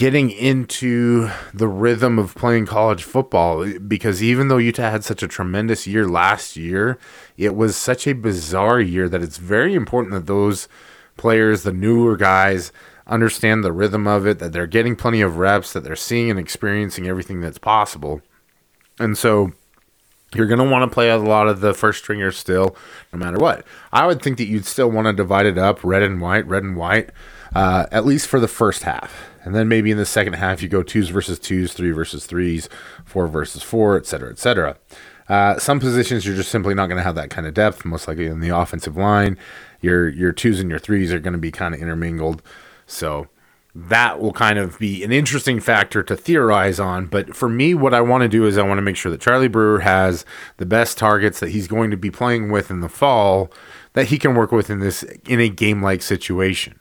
getting 0.00 0.30
into 0.30 1.28
the 1.52 1.68
rhythm 1.68 2.18
of 2.18 2.34
playing 2.34 2.64
college 2.64 3.04
football 3.04 3.70
because 3.80 4.22
even 4.22 4.48
though 4.48 4.56
Utah 4.56 4.90
had 4.90 5.04
such 5.04 5.22
a 5.22 5.28
tremendous 5.28 5.86
year 5.86 6.08
last 6.08 6.56
year, 6.56 6.98
it 7.36 7.54
was 7.54 7.76
such 7.76 8.06
a 8.06 8.14
bizarre 8.14 8.80
year 8.80 9.10
that 9.10 9.20
it's 9.20 9.36
very 9.36 9.74
important 9.74 10.14
that 10.14 10.26
those 10.26 10.68
players, 11.18 11.64
the 11.64 11.72
newer 11.74 12.16
guys, 12.16 12.72
understand 13.06 13.62
the 13.62 13.72
rhythm 13.72 14.06
of 14.06 14.26
it, 14.26 14.38
that 14.38 14.54
they're 14.54 14.66
getting 14.66 14.96
plenty 14.96 15.20
of 15.20 15.36
reps, 15.36 15.74
that 15.74 15.84
they're 15.84 15.94
seeing 15.94 16.30
and 16.30 16.38
experiencing 16.38 17.06
everything 17.06 17.42
that's 17.42 17.58
possible. 17.58 18.22
And 18.98 19.18
so 19.18 19.52
you're 20.34 20.46
going 20.46 20.60
to 20.60 20.70
want 20.70 20.90
to 20.90 20.94
play 20.94 21.10
a 21.10 21.18
lot 21.18 21.46
of 21.46 21.60
the 21.60 21.74
first 21.74 21.98
stringers 21.98 22.38
still, 22.38 22.74
no 23.12 23.18
matter 23.18 23.36
what. 23.36 23.66
I 23.92 24.06
would 24.06 24.22
think 24.22 24.38
that 24.38 24.46
you'd 24.46 24.64
still 24.64 24.90
want 24.90 25.08
to 25.08 25.12
divide 25.12 25.44
it 25.44 25.58
up 25.58 25.84
red 25.84 26.02
and 26.02 26.22
white, 26.22 26.46
red 26.46 26.62
and 26.62 26.74
white, 26.74 27.10
uh, 27.54 27.84
at 27.92 28.06
least 28.06 28.28
for 28.28 28.40
the 28.40 28.48
first 28.48 28.84
half. 28.84 29.29
And 29.42 29.54
then 29.54 29.68
maybe 29.68 29.90
in 29.90 29.96
the 29.96 30.06
second 30.06 30.34
half, 30.34 30.62
you 30.62 30.68
go 30.68 30.82
twos 30.82 31.08
versus 31.08 31.38
twos, 31.38 31.72
three 31.72 31.92
versus 31.92 32.26
threes, 32.26 32.68
four 33.04 33.26
versus 33.26 33.62
four, 33.62 33.96
et 33.96 34.06
cetera, 34.06 34.30
et 34.30 34.38
cetera. 34.38 34.76
Uh, 35.28 35.58
some 35.58 35.78
positions 35.80 36.26
you're 36.26 36.36
just 36.36 36.50
simply 36.50 36.74
not 36.74 36.86
going 36.86 36.96
to 36.96 37.04
have 37.04 37.14
that 37.14 37.30
kind 37.30 37.46
of 37.46 37.54
depth. 37.54 37.84
Most 37.84 38.08
likely 38.08 38.26
in 38.26 38.40
the 38.40 38.48
offensive 38.48 38.96
line, 38.96 39.38
your 39.80 40.08
your 40.08 40.32
twos 40.32 40.60
and 40.60 40.68
your 40.68 40.78
threes 40.78 41.12
are 41.12 41.20
going 41.20 41.32
to 41.32 41.38
be 41.38 41.52
kind 41.52 41.74
of 41.74 41.80
intermingled. 41.80 42.42
So 42.86 43.28
that 43.74 44.20
will 44.20 44.32
kind 44.32 44.58
of 44.58 44.78
be 44.80 45.04
an 45.04 45.12
interesting 45.12 45.60
factor 45.60 46.02
to 46.02 46.16
theorize 46.16 46.80
on. 46.80 47.06
But 47.06 47.36
for 47.36 47.48
me, 47.48 47.72
what 47.72 47.94
I 47.94 48.00
want 48.00 48.22
to 48.22 48.28
do 48.28 48.44
is 48.44 48.58
I 48.58 48.62
want 48.62 48.78
to 48.78 48.82
make 48.82 48.96
sure 48.96 49.12
that 49.12 49.20
Charlie 49.20 49.46
Brewer 49.46 49.80
has 49.80 50.24
the 50.56 50.66
best 50.66 50.98
targets 50.98 51.38
that 51.38 51.50
he's 51.50 51.68
going 51.68 51.92
to 51.92 51.96
be 51.96 52.10
playing 52.10 52.50
with 52.50 52.70
in 52.70 52.80
the 52.80 52.88
fall 52.88 53.52
that 53.92 54.06
he 54.06 54.18
can 54.18 54.34
work 54.34 54.50
with 54.50 54.70
in 54.70 54.80
this 54.80 55.04
in 55.28 55.40
a 55.40 55.48
game 55.48 55.82
like 55.82 56.02
situation 56.02 56.80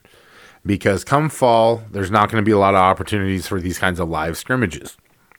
because 0.65 1.03
come 1.03 1.29
fall, 1.29 1.83
there's 1.91 2.11
not 2.11 2.29
going 2.31 2.41
to 2.41 2.45
be 2.45 2.51
a 2.51 2.59
lot 2.59 2.75
of 2.75 2.81
opportunities 2.81 3.47
for 3.47 3.59
these 3.59 3.79
kinds 3.79 3.99
of 3.99 4.09
live 4.09 4.37
scrimmages. 4.37 4.97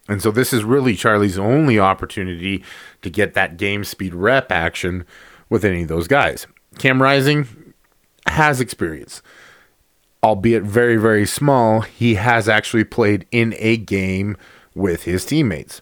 And 0.08 0.20
so 0.20 0.30
this 0.30 0.52
is 0.52 0.64
really 0.64 0.96
Charlie's 0.96 1.38
only 1.38 1.78
opportunity 1.78 2.64
to 3.02 3.10
get 3.10 3.34
that 3.34 3.56
game 3.56 3.84
speed 3.84 4.14
rep 4.14 4.50
action 4.50 5.04
with 5.48 5.64
any 5.64 5.82
of 5.82 5.88
those 5.88 6.08
guys. 6.08 6.46
Cam 6.78 7.00
Rising 7.00 7.46
has 8.26 8.60
experience, 8.60 9.22
albeit 10.22 10.62
very, 10.62 10.96
very 10.96 11.26
small. 11.26 11.82
He 11.82 12.14
has 12.16 12.48
actually 12.48 12.84
played 12.84 13.26
in 13.30 13.54
a 13.58 13.76
game 13.76 14.36
with 14.74 15.04
his 15.04 15.24
teammates. 15.24 15.80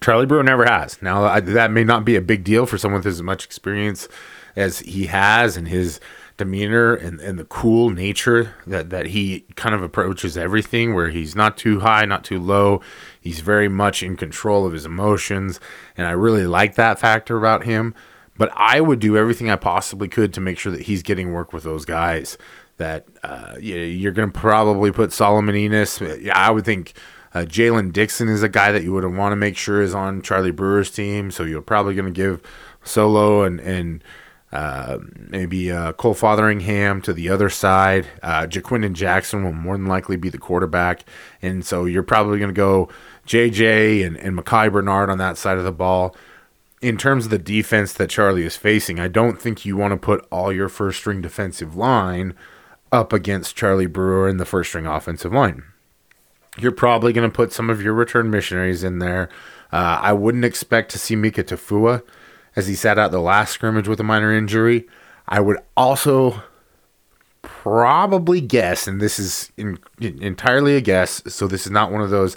Charlie 0.00 0.26
Brewer 0.26 0.42
never 0.42 0.64
has. 0.64 1.00
Now, 1.02 1.40
that 1.40 1.70
may 1.70 1.82
not 1.82 2.04
be 2.04 2.16
a 2.16 2.20
big 2.20 2.44
deal 2.44 2.66
for 2.66 2.78
someone 2.78 3.00
with 3.00 3.06
as 3.06 3.22
much 3.22 3.44
experience 3.44 4.08
as 4.54 4.80
he 4.80 5.06
has 5.06 5.56
and 5.56 5.66
his 5.68 6.00
demeanor 6.36 6.94
and, 6.94 7.20
and 7.20 7.38
the 7.38 7.44
cool 7.44 7.90
nature 7.90 8.54
that, 8.66 8.90
that 8.90 9.06
he 9.06 9.40
kind 9.54 9.74
of 9.74 9.82
approaches 9.82 10.36
everything, 10.36 10.94
where 10.94 11.08
he's 11.08 11.34
not 11.34 11.56
too 11.56 11.80
high, 11.80 12.04
not 12.04 12.24
too 12.24 12.38
low. 12.38 12.80
He's 13.20 13.40
very 13.40 13.68
much 13.68 14.02
in 14.02 14.16
control 14.16 14.66
of 14.66 14.72
his 14.72 14.84
emotions. 14.84 15.60
And 15.96 16.06
I 16.06 16.12
really 16.12 16.46
like 16.46 16.74
that 16.74 16.98
factor 16.98 17.36
about 17.36 17.64
him. 17.64 17.94
But 18.38 18.52
I 18.54 18.82
would 18.82 18.98
do 18.98 19.16
everything 19.16 19.50
I 19.50 19.56
possibly 19.56 20.08
could 20.08 20.34
to 20.34 20.40
make 20.40 20.58
sure 20.58 20.70
that 20.72 20.82
he's 20.82 21.02
getting 21.02 21.32
work 21.32 21.52
with 21.52 21.64
those 21.64 21.84
guys. 21.84 22.36
That 22.76 23.06
uh, 23.22 23.54
you're 23.58 24.12
going 24.12 24.30
to 24.30 24.38
probably 24.38 24.92
put 24.92 25.12
Solomon. 25.12 25.54
Yeah, 25.56 26.32
I 26.34 26.50
would 26.50 26.66
think 26.66 26.92
uh, 27.32 27.46
Jaylen 27.46 27.92
Dixon 27.94 28.28
is 28.28 28.42
a 28.42 28.50
guy 28.50 28.72
that 28.72 28.82
you 28.82 28.92
would 28.92 29.06
want 29.06 29.32
to 29.32 29.36
make 29.36 29.56
sure 29.56 29.80
is 29.80 29.94
on 29.94 30.20
Charlie 30.20 30.50
Brewer's 30.50 30.90
team. 30.90 31.30
So 31.30 31.44
you're 31.44 31.62
probably 31.62 31.94
going 31.94 32.12
to 32.12 32.18
give 32.18 32.42
Solo 32.84 33.42
and 33.42 33.58
and 33.60 34.04
uh, 34.56 34.98
maybe 35.28 35.70
uh, 35.70 35.92
Cole 35.92 36.14
Fotheringham 36.14 37.02
to 37.02 37.12
the 37.12 37.28
other 37.28 37.50
side. 37.50 38.06
Uh, 38.22 38.46
Ja'Quinden 38.46 38.94
Jackson 38.94 39.44
will 39.44 39.52
more 39.52 39.76
than 39.76 39.84
likely 39.84 40.16
be 40.16 40.30
the 40.30 40.38
quarterback, 40.38 41.04
and 41.42 41.62
so 41.62 41.84
you're 41.84 42.02
probably 42.02 42.38
going 42.38 42.48
to 42.48 42.54
go 42.54 42.88
JJ 43.26 44.06
and 44.06 44.16
and 44.16 44.34
Micah 44.34 44.70
Bernard 44.70 45.10
on 45.10 45.18
that 45.18 45.36
side 45.36 45.58
of 45.58 45.64
the 45.64 45.72
ball. 45.72 46.16
In 46.80 46.96
terms 46.96 47.26
of 47.26 47.30
the 47.30 47.38
defense 47.38 47.92
that 47.92 48.08
Charlie 48.08 48.46
is 48.46 48.56
facing, 48.56 48.98
I 48.98 49.08
don't 49.08 49.38
think 49.38 49.66
you 49.66 49.76
want 49.76 49.92
to 49.92 49.98
put 49.98 50.26
all 50.32 50.50
your 50.50 50.70
first 50.70 51.00
string 51.00 51.20
defensive 51.20 51.76
line 51.76 52.32
up 52.90 53.12
against 53.12 53.56
Charlie 53.56 53.84
Brewer 53.84 54.26
and 54.26 54.40
the 54.40 54.46
first 54.46 54.70
string 54.70 54.86
offensive 54.86 55.34
line. 55.34 55.64
You're 56.56 56.72
probably 56.72 57.12
going 57.12 57.28
to 57.28 57.34
put 57.34 57.52
some 57.52 57.68
of 57.68 57.82
your 57.82 57.92
return 57.92 58.30
missionaries 58.30 58.82
in 58.82 59.00
there. 59.00 59.28
Uh, 59.70 59.98
I 60.00 60.14
wouldn't 60.14 60.46
expect 60.46 60.92
to 60.92 60.98
see 60.98 61.14
Mika 61.14 61.44
Tafua 61.44 62.02
as 62.56 62.66
he 62.66 62.74
sat 62.74 62.98
out 62.98 63.10
the 63.10 63.20
last 63.20 63.52
scrimmage 63.52 63.86
with 63.86 64.00
a 64.00 64.04
minor 64.04 64.32
injury. 64.32 64.86
I 65.28 65.40
would 65.40 65.58
also 65.76 66.42
probably 67.42 68.40
guess, 68.40 68.88
and 68.88 69.00
this 69.00 69.18
is 69.18 69.52
in, 69.56 69.78
in, 70.00 70.20
entirely 70.22 70.74
a 70.74 70.80
guess, 70.80 71.22
so 71.26 71.46
this 71.46 71.66
is 71.66 71.70
not 71.70 71.92
one 71.92 72.00
of 72.00 72.10
those 72.10 72.36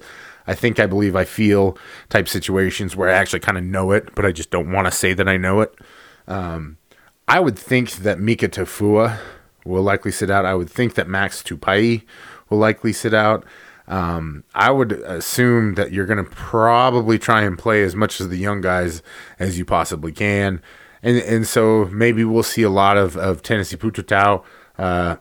I 0.49 0.55
think, 0.55 0.79
I 0.79 0.87
believe, 0.87 1.15
I 1.15 1.25
feel 1.25 1.77
type 2.09 2.27
situations 2.27 2.95
where 2.95 3.07
I 3.07 3.13
actually 3.13 3.41
kind 3.41 3.55
of 3.55 3.63
know 3.63 3.91
it, 3.91 4.15
but 4.15 4.25
I 4.25 4.31
just 4.31 4.49
don't 4.49 4.71
want 4.71 4.87
to 4.87 4.91
say 4.91 5.13
that 5.13 5.27
I 5.27 5.37
know 5.37 5.61
it. 5.61 5.75
Um, 6.27 6.79
I 7.27 7.39
would 7.39 7.57
think 7.57 7.91
that 7.97 8.19
Mika 8.19 8.49
Tafua 8.49 9.19
will 9.63 9.83
likely 9.83 10.11
sit 10.11 10.31
out. 10.31 10.45
I 10.45 10.55
would 10.55 10.69
think 10.69 10.95
that 10.95 11.07
Max 11.07 11.43
Tupai 11.43 12.01
will 12.49 12.57
likely 12.57 12.93
sit 12.93 13.13
out. 13.13 13.45
Um, 13.89 14.43
I 14.53 14.69
would 14.69 14.91
assume 14.91 15.73
that 15.73 15.91
you're 15.91 16.05
going 16.05 16.23
to 16.23 16.29
probably 16.29 17.17
try 17.17 17.41
and 17.41 17.57
play 17.57 17.81
as 17.83 17.95
much 17.95 18.19
of 18.19 18.29
the 18.29 18.37
young 18.37 18.61
guys 18.61 19.01
as 19.39 19.57
you 19.57 19.65
possibly 19.65 20.11
can. 20.11 20.61
And, 21.01 21.17
and 21.17 21.47
so 21.47 21.85
maybe 21.85 22.23
we'll 22.23 22.43
see 22.43 22.61
a 22.61 22.69
lot 22.69 22.97
of, 22.97 23.17
of 23.17 23.41
Tennessee 23.41 23.77
Pututau. 23.77 24.43
Uh, 24.77 25.15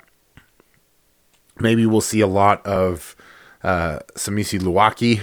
maybe 1.58 1.86
we'll 1.86 2.02
see 2.02 2.20
a 2.20 2.26
lot 2.26 2.64
of 2.66 3.16
uh, 3.64 4.00
Samisi 4.14 4.60
Luwaki 4.60 5.22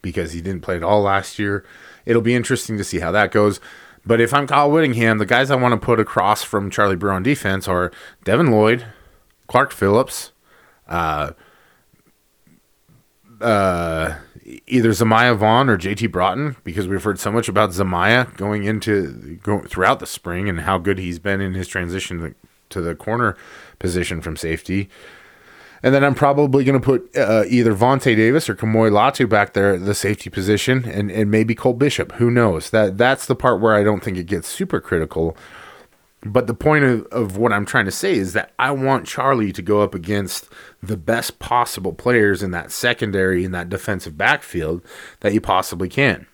because 0.00 0.32
he 0.32 0.40
didn't 0.40 0.62
play 0.62 0.76
at 0.76 0.84
all 0.84 1.02
last 1.02 1.38
year. 1.38 1.64
It'll 2.06 2.22
be 2.22 2.34
interesting 2.34 2.78
to 2.78 2.84
see 2.84 3.00
how 3.00 3.10
that 3.10 3.32
goes. 3.32 3.60
But 4.06 4.20
if 4.20 4.32
I'm 4.32 4.46
Kyle 4.46 4.70
Whittingham, 4.70 5.18
the 5.18 5.26
guys 5.26 5.50
I 5.50 5.56
want 5.56 5.72
to 5.72 5.84
put 5.84 5.98
across 5.98 6.42
from 6.42 6.70
Charlie 6.70 6.94
Brewer 6.94 7.12
on 7.12 7.22
defense 7.22 7.66
are 7.66 7.90
Devin 8.22 8.50
Lloyd, 8.50 8.86
Clark 9.48 9.72
Phillips, 9.72 10.32
uh, 10.86 11.30
uh, 13.44 14.16
either 14.66 14.90
Zemaiah 14.90 15.36
Vaughn 15.36 15.68
or 15.68 15.78
JT 15.78 16.10
Broughton 16.10 16.56
because 16.64 16.88
we've 16.88 17.02
heard 17.02 17.18
so 17.18 17.30
much 17.30 17.48
about 17.48 17.70
Zemaiah 17.70 18.34
going 18.36 18.64
into 18.64 19.38
go, 19.42 19.60
throughout 19.62 20.00
the 20.00 20.06
spring 20.06 20.48
and 20.48 20.62
how 20.62 20.78
good 20.78 20.98
he's 20.98 21.18
been 21.18 21.40
in 21.40 21.54
his 21.54 21.68
transition 21.68 22.18
to, 22.20 22.34
to 22.70 22.80
the 22.80 22.94
corner 22.94 23.36
position 23.78 24.20
from 24.20 24.36
safety. 24.36 24.88
And 25.82 25.94
then 25.94 26.02
I'm 26.02 26.14
probably 26.14 26.64
going 26.64 26.80
to 26.80 26.84
put 26.84 27.14
uh, 27.14 27.44
either 27.46 27.74
Vontae 27.74 28.16
Davis 28.16 28.48
or 28.48 28.54
Kamo'i 28.54 28.90
Latu 28.90 29.28
back 29.28 29.52
there 29.52 29.74
at 29.74 29.84
the 29.84 29.94
safety 29.94 30.30
position, 30.30 30.86
and, 30.86 31.10
and 31.10 31.30
maybe 31.30 31.54
Cole 31.54 31.74
Bishop. 31.74 32.12
Who 32.12 32.30
knows? 32.30 32.70
That 32.70 32.96
that's 32.96 33.26
the 33.26 33.34
part 33.34 33.60
where 33.60 33.74
I 33.74 33.82
don't 33.82 34.02
think 34.02 34.16
it 34.16 34.24
gets 34.24 34.48
super 34.48 34.80
critical. 34.80 35.36
But 36.24 36.46
the 36.46 36.54
point 36.54 36.84
of, 36.84 37.06
of 37.06 37.36
what 37.36 37.52
I'm 37.52 37.66
trying 37.66 37.84
to 37.84 37.90
say 37.90 38.14
is 38.14 38.32
that 38.32 38.52
I 38.58 38.70
want 38.70 39.06
Charlie 39.06 39.52
to 39.52 39.62
go 39.62 39.82
up 39.82 39.94
against 39.94 40.48
the 40.82 40.96
best 40.96 41.38
possible 41.38 41.92
players 41.92 42.42
in 42.42 42.50
that 42.52 42.72
secondary 42.72 43.44
in 43.44 43.52
that 43.52 43.68
defensive 43.68 44.16
backfield 44.16 44.82
that 45.20 45.34
you 45.34 45.40
possibly 45.40 45.88
can. 45.88 46.26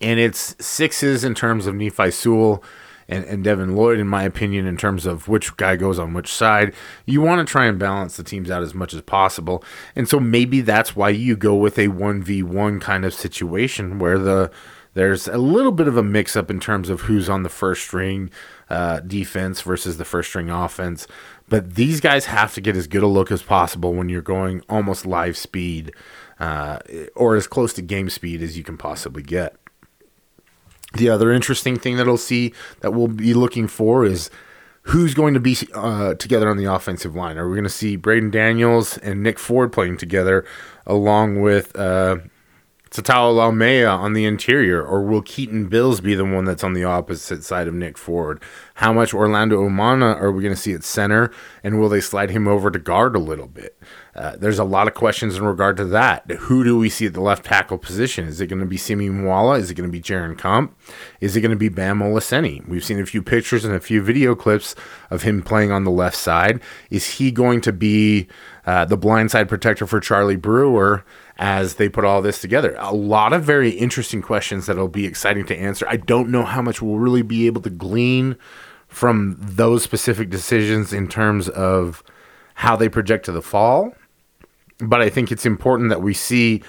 And 0.00 0.18
it's 0.18 0.56
sixes 0.64 1.24
in 1.24 1.34
terms 1.34 1.66
of 1.66 1.74
Nephi 1.74 2.10
Sewell 2.10 2.62
and, 3.08 3.24
and 3.24 3.44
Devin 3.44 3.74
Lloyd, 3.74 3.98
in 3.98 4.08
my 4.08 4.22
opinion, 4.22 4.66
in 4.66 4.76
terms 4.76 5.04
of 5.04 5.28
which 5.28 5.56
guy 5.56 5.76
goes 5.76 5.98
on 5.98 6.14
which 6.14 6.32
side. 6.32 6.72
You 7.04 7.20
want 7.20 7.46
to 7.46 7.50
try 7.50 7.66
and 7.66 7.78
balance 7.78 8.16
the 8.16 8.22
teams 8.22 8.50
out 8.50 8.62
as 8.62 8.74
much 8.74 8.94
as 8.94 9.02
possible. 9.02 9.62
And 9.94 10.08
so 10.08 10.20
maybe 10.20 10.60
that's 10.60 10.96
why 10.96 11.10
you 11.10 11.36
go 11.36 11.54
with 11.54 11.78
a 11.78 11.88
1v1 11.88 12.80
kind 12.80 13.04
of 13.04 13.12
situation 13.12 13.98
where 13.98 14.18
the 14.18 14.50
there's 14.94 15.28
a 15.28 15.38
little 15.38 15.70
bit 15.70 15.86
of 15.86 15.96
a 15.96 16.02
mix 16.02 16.34
up 16.34 16.50
in 16.50 16.58
terms 16.58 16.88
of 16.88 17.02
who's 17.02 17.28
on 17.28 17.44
the 17.44 17.48
first 17.48 17.82
string 17.82 18.30
uh, 18.70 19.00
defense 19.00 19.60
versus 19.60 19.98
the 19.98 20.04
first 20.04 20.28
string 20.28 20.48
offense. 20.48 21.06
But 21.48 21.74
these 21.74 22.00
guys 22.00 22.26
have 22.26 22.54
to 22.54 22.60
get 22.60 22.76
as 22.76 22.86
good 22.86 23.02
a 23.02 23.08
look 23.08 23.32
as 23.32 23.42
possible 23.42 23.92
when 23.92 24.08
you're 24.08 24.22
going 24.22 24.62
almost 24.68 25.04
live 25.04 25.36
speed 25.36 25.92
uh, 26.38 26.78
or 27.16 27.36
as 27.36 27.46
close 27.46 27.72
to 27.74 27.82
game 27.82 28.08
speed 28.08 28.42
as 28.42 28.56
you 28.56 28.64
can 28.64 28.78
possibly 28.78 29.22
get. 29.22 29.56
The 30.94 31.08
other 31.08 31.32
interesting 31.32 31.78
thing 31.78 31.96
that 31.96 32.08
I'll 32.08 32.16
see 32.16 32.52
that 32.80 32.92
we'll 32.92 33.08
be 33.08 33.34
looking 33.34 33.68
for 33.68 34.04
is 34.04 34.30
who's 34.82 35.14
going 35.14 35.34
to 35.34 35.40
be 35.40 35.56
uh, 35.74 36.14
together 36.14 36.48
on 36.48 36.56
the 36.56 36.64
offensive 36.64 37.14
line. 37.14 37.38
Are 37.38 37.48
we 37.48 37.54
going 37.54 37.64
to 37.64 37.70
see 37.70 37.96
Braden 37.96 38.30
Daniels 38.30 38.98
and 38.98 39.22
Nick 39.22 39.38
Ford 39.38 39.72
playing 39.72 39.98
together 39.98 40.44
along 40.86 41.42
with 41.42 41.76
uh, 41.78 42.18
Tatao 42.90 43.32
Laumea 43.32 43.96
on 43.96 44.14
the 44.14 44.24
interior, 44.24 44.82
or 44.82 45.04
will 45.04 45.22
Keaton 45.22 45.68
Bills 45.68 46.00
be 46.00 46.16
the 46.16 46.24
one 46.24 46.44
that's 46.44 46.64
on 46.64 46.72
the 46.72 46.82
opposite 46.82 47.44
side 47.44 47.68
of 47.68 47.74
Nick 47.74 47.96
Ford? 47.96 48.42
How 48.74 48.92
much 48.92 49.14
Orlando 49.14 49.62
Umana 49.62 50.20
are 50.20 50.32
we 50.32 50.42
going 50.42 50.54
to 50.54 50.60
see 50.60 50.72
at 50.72 50.82
center, 50.82 51.30
and 51.62 51.78
will 51.78 51.88
they 51.88 52.00
slide 52.00 52.30
him 52.30 52.48
over 52.48 52.68
to 52.68 52.80
guard 52.80 53.14
a 53.14 53.20
little 53.20 53.46
bit? 53.46 53.80
Uh, 54.16 54.34
there's 54.36 54.58
a 54.58 54.64
lot 54.64 54.88
of 54.88 54.94
questions 54.94 55.36
in 55.36 55.44
regard 55.44 55.76
to 55.76 55.84
that. 55.84 56.28
Who 56.28 56.64
do 56.64 56.76
we 56.76 56.90
see 56.90 57.06
at 57.06 57.14
the 57.14 57.20
left 57.20 57.44
tackle 57.44 57.78
position? 57.78 58.26
Is 58.26 58.40
it 58.40 58.48
going 58.48 58.58
to 58.58 58.66
be 58.66 58.76
Simi 58.76 59.08
Moala? 59.08 59.60
Is 59.60 59.70
it 59.70 59.74
going 59.74 59.88
to 59.88 59.92
be 59.92 60.02
Jaren 60.02 60.36
Kump? 60.36 60.76
Is 61.20 61.36
it 61.36 61.42
going 61.42 61.52
to 61.52 61.56
be 61.56 61.68
Bam 61.68 62.00
Olaseni? 62.00 62.66
We've 62.66 62.84
seen 62.84 63.00
a 63.00 63.06
few 63.06 63.22
pictures 63.22 63.64
and 63.64 63.72
a 63.72 63.80
few 63.80 64.02
video 64.02 64.34
clips 64.34 64.74
of 65.10 65.22
him 65.22 65.42
playing 65.42 65.70
on 65.70 65.84
the 65.84 65.92
left 65.92 66.16
side. 66.16 66.60
Is 66.90 67.06
he 67.18 67.30
going 67.30 67.60
to 67.60 67.72
be 67.72 68.26
uh, 68.66 68.84
the 68.84 68.98
blindside 68.98 69.48
protector 69.48 69.86
for 69.86 70.00
Charlie 70.00 70.36
Brewer 70.36 71.04
as 71.40 71.74
they 71.74 71.88
put 71.88 72.04
all 72.04 72.22
this 72.22 72.40
together? 72.40 72.76
A 72.78 72.94
lot 72.94 73.32
of 73.32 73.42
very 73.42 73.70
interesting 73.70 74.22
questions 74.22 74.66
that'll 74.66 74.86
be 74.86 75.06
exciting 75.06 75.46
to 75.46 75.56
answer. 75.56 75.86
I 75.88 75.96
don't 75.96 76.30
know 76.30 76.44
how 76.44 76.62
much 76.62 76.80
we'll 76.80 76.98
really 76.98 77.22
be 77.22 77.46
able 77.48 77.62
to 77.62 77.70
glean 77.70 78.36
from 78.86 79.36
those 79.40 79.82
specific 79.82 80.30
decisions 80.30 80.92
in 80.92 81.08
terms 81.08 81.48
of 81.48 82.04
how 82.54 82.76
they 82.76 82.88
project 82.88 83.24
to 83.24 83.32
the 83.32 83.42
fall 83.42 83.92
but 84.80 85.00
I 85.00 85.10
think 85.10 85.30
it's 85.30 85.46
important 85.46 85.90
that 85.90 86.02
we 86.02 86.14
see 86.14 86.62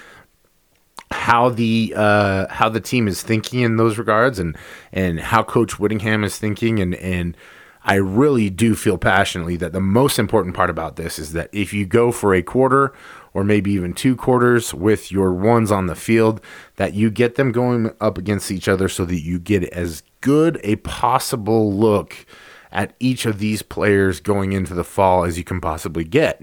how 1.10 1.50
the 1.50 1.92
uh, 1.96 2.46
how 2.48 2.68
the 2.68 2.80
team 2.80 3.08
is 3.08 3.22
thinking 3.22 3.60
in 3.60 3.76
those 3.76 3.98
regards, 3.98 4.38
and 4.38 4.56
and 4.92 5.20
how 5.20 5.42
Coach 5.42 5.78
Whittingham 5.78 6.24
is 6.24 6.38
thinking, 6.38 6.78
and 6.78 6.94
and 6.96 7.36
I 7.84 7.94
really 7.94 8.50
do 8.50 8.74
feel 8.74 8.98
passionately 8.98 9.56
that 9.56 9.72
the 9.72 9.80
most 9.80 10.18
important 10.18 10.54
part 10.54 10.70
about 10.70 10.96
this 10.96 11.18
is 11.18 11.32
that 11.32 11.50
if 11.52 11.72
you 11.72 11.84
go 11.84 12.12
for 12.12 12.34
a 12.34 12.42
quarter 12.42 12.92
or 13.34 13.44
maybe 13.44 13.72
even 13.72 13.94
two 13.94 14.16
quarters 14.16 14.74
with 14.74 15.10
your 15.10 15.32
ones 15.32 15.70
on 15.70 15.86
the 15.86 15.94
field, 15.94 16.40
that 16.76 16.94
you 16.94 17.10
get 17.10 17.36
them 17.36 17.52
going 17.52 17.90
up 18.00 18.18
against 18.18 18.50
each 18.50 18.68
other 18.68 18.88
so 18.88 19.04
that 19.04 19.20
you 19.20 19.38
get 19.38 19.64
as 19.64 20.02
good 20.20 20.60
a 20.62 20.76
possible 20.76 21.72
look 21.72 22.26
at 22.70 22.94
each 22.98 23.26
of 23.26 23.38
these 23.38 23.62
players 23.62 24.20
going 24.20 24.52
into 24.52 24.74
the 24.74 24.84
fall 24.84 25.24
as 25.24 25.36
you 25.36 25.44
can 25.44 25.60
possibly 25.60 26.04
get 26.04 26.42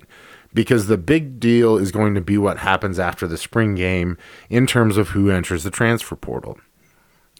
because 0.54 0.88
the 0.88 0.98
big 0.98 1.40
deal 1.40 1.78
is 1.78 1.92
going 1.92 2.16
to 2.16 2.22
be 2.22 2.38
what 2.38 2.60
happens 2.60 3.00
after 3.00 3.28
the 3.28 3.38
spring 3.38 3.76
game 3.76 4.18
in 4.50 4.66
terms 4.66 4.98
of 4.98 5.10
who 5.10 5.30
enters 5.30 5.64
the 5.64 5.72
transfer 5.72 6.16
portal. 6.16 6.58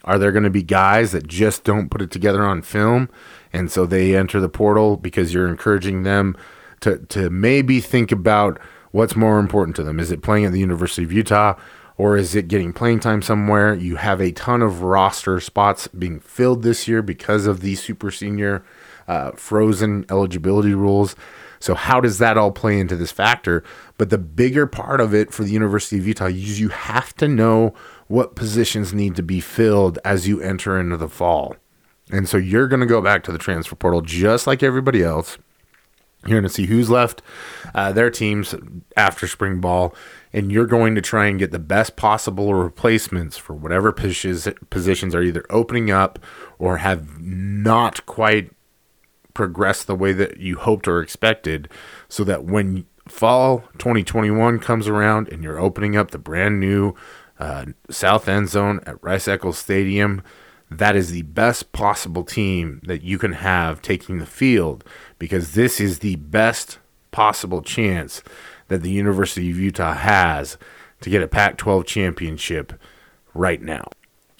Are 0.04 0.18
there 0.18 0.32
going 0.32 0.44
to 0.44 0.50
be 0.50 0.62
guys 0.62 1.12
that 1.12 1.26
just 1.26 1.64
don't 1.64 1.90
put 1.90 2.02
it 2.02 2.10
together 2.10 2.42
on 2.42 2.62
film 2.62 3.10
and 3.52 3.70
so 3.70 3.84
they 3.84 4.16
enter 4.16 4.40
the 4.40 4.48
portal 4.48 4.96
because 4.96 5.34
you're 5.34 5.48
encouraging 5.48 6.02
them 6.02 6.36
to 6.80 6.98
to 7.06 7.28
maybe 7.30 7.80
think 7.80 8.10
about 8.10 8.58
what's 8.90 9.16
more 9.16 9.38
important 9.38 9.76
to 9.76 9.82
them? 9.82 10.00
Is 10.00 10.10
it 10.10 10.22
playing 10.22 10.44
at 10.44 10.52
the 10.52 10.60
University 10.60 11.04
of 11.04 11.12
Utah 11.12 11.54
or 11.96 12.16
is 12.16 12.34
it 12.34 12.48
getting 12.48 12.72
playing 12.72 13.00
time 13.00 13.20
somewhere? 13.20 13.74
You 13.74 13.96
have 13.96 14.20
a 14.20 14.32
ton 14.32 14.62
of 14.62 14.82
roster 14.82 15.38
spots 15.40 15.86
being 15.88 16.18
filled 16.20 16.62
this 16.62 16.88
year 16.88 17.02
because 17.02 17.46
of 17.46 17.60
the 17.60 17.74
super 17.74 18.10
senior 18.10 18.64
uh, 19.06 19.32
frozen 19.32 20.06
eligibility 20.08 20.72
rules. 20.72 21.14
So 21.58 21.74
how 21.74 22.00
does 22.00 22.16
that 22.16 22.38
all 22.38 22.52
play 22.52 22.80
into 22.80 22.96
this 22.96 23.12
factor? 23.12 23.62
But 23.98 24.08
the 24.08 24.16
bigger 24.16 24.66
part 24.66 24.98
of 25.00 25.14
it 25.14 25.30
for 25.30 25.44
the 25.44 25.50
University 25.50 25.98
of 25.98 26.06
Utah 26.06 26.28
is 26.28 26.58
you 26.58 26.70
have 26.70 27.14
to 27.16 27.28
know 27.28 27.74
what 28.06 28.34
positions 28.34 28.94
need 28.94 29.14
to 29.16 29.22
be 29.22 29.40
filled 29.40 29.98
as 30.02 30.26
you 30.26 30.40
enter 30.40 30.80
into 30.80 30.96
the 30.96 31.08
fall. 31.08 31.56
And 32.10 32.26
so 32.28 32.38
you're 32.38 32.66
going 32.66 32.80
to 32.80 32.86
go 32.86 33.02
back 33.02 33.22
to 33.24 33.32
the 33.32 33.38
transfer 33.38 33.76
portal 33.76 34.00
just 34.00 34.46
like 34.46 34.62
everybody 34.62 35.02
else. 35.02 35.36
You're 36.26 36.40
going 36.40 36.48
to 36.48 36.54
see 36.54 36.66
who's 36.66 36.90
left 36.90 37.22
uh, 37.74 37.92
their 37.92 38.10
teams 38.10 38.54
after 38.94 39.26
spring 39.26 39.60
ball, 39.60 39.94
and 40.34 40.52
you're 40.52 40.66
going 40.66 40.94
to 40.94 41.00
try 41.00 41.26
and 41.26 41.38
get 41.38 41.50
the 41.50 41.58
best 41.58 41.96
possible 41.96 42.54
replacements 42.54 43.38
for 43.38 43.54
whatever 43.54 43.90
positions, 43.90 45.14
are 45.14 45.22
either 45.22 45.46
opening 45.48 45.90
up 45.90 46.18
or 46.58 46.78
have 46.78 47.20
not 47.20 48.04
quite 48.04 48.52
progressed 49.32 49.86
the 49.86 49.94
way 49.94 50.12
that 50.12 50.36
you 50.38 50.56
hoped 50.56 50.86
or 50.86 51.00
expected, 51.00 51.68
so 52.08 52.22
that 52.24 52.44
when 52.44 52.84
fall 53.08 53.64
2021 53.78 54.58
comes 54.58 54.86
around 54.88 55.28
and 55.28 55.42
you're 55.42 55.58
opening 55.58 55.96
up 55.96 56.10
the 56.10 56.18
brand 56.18 56.60
new 56.60 56.94
uh, 57.38 57.64
south 57.88 58.28
end 58.28 58.48
zone 58.48 58.80
at 58.84 59.02
Rice 59.02 59.26
Eccles 59.26 59.56
Stadium, 59.56 60.22
that 60.70 60.94
is 60.94 61.10
the 61.10 61.22
best 61.22 61.72
possible 61.72 62.22
team 62.22 62.80
that 62.84 63.02
you 63.02 63.18
can 63.18 63.32
have 63.32 63.82
taking 63.82 64.18
the 64.18 64.26
field 64.26 64.84
because 65.18 65.52
this 65.52 65.80
is 65.80 65.98
the 65.98 66.16
best 66.16 66.78
possible 67.10 67.60
chance 67.60 68.22
that 68.68 68.82
the 68.82 68.90
University 68.90 69.50
of 69.50 69.58
Utah 69.58 69.94
has 69.94 70.56
to 71.00 71.10
get 71.10 71.22
a 71.22 71.28
Pac 71.28 71.56
12 71.56 71.84
championship 71.86 72.72
right 73.34 73.60
now. 73.60 73.84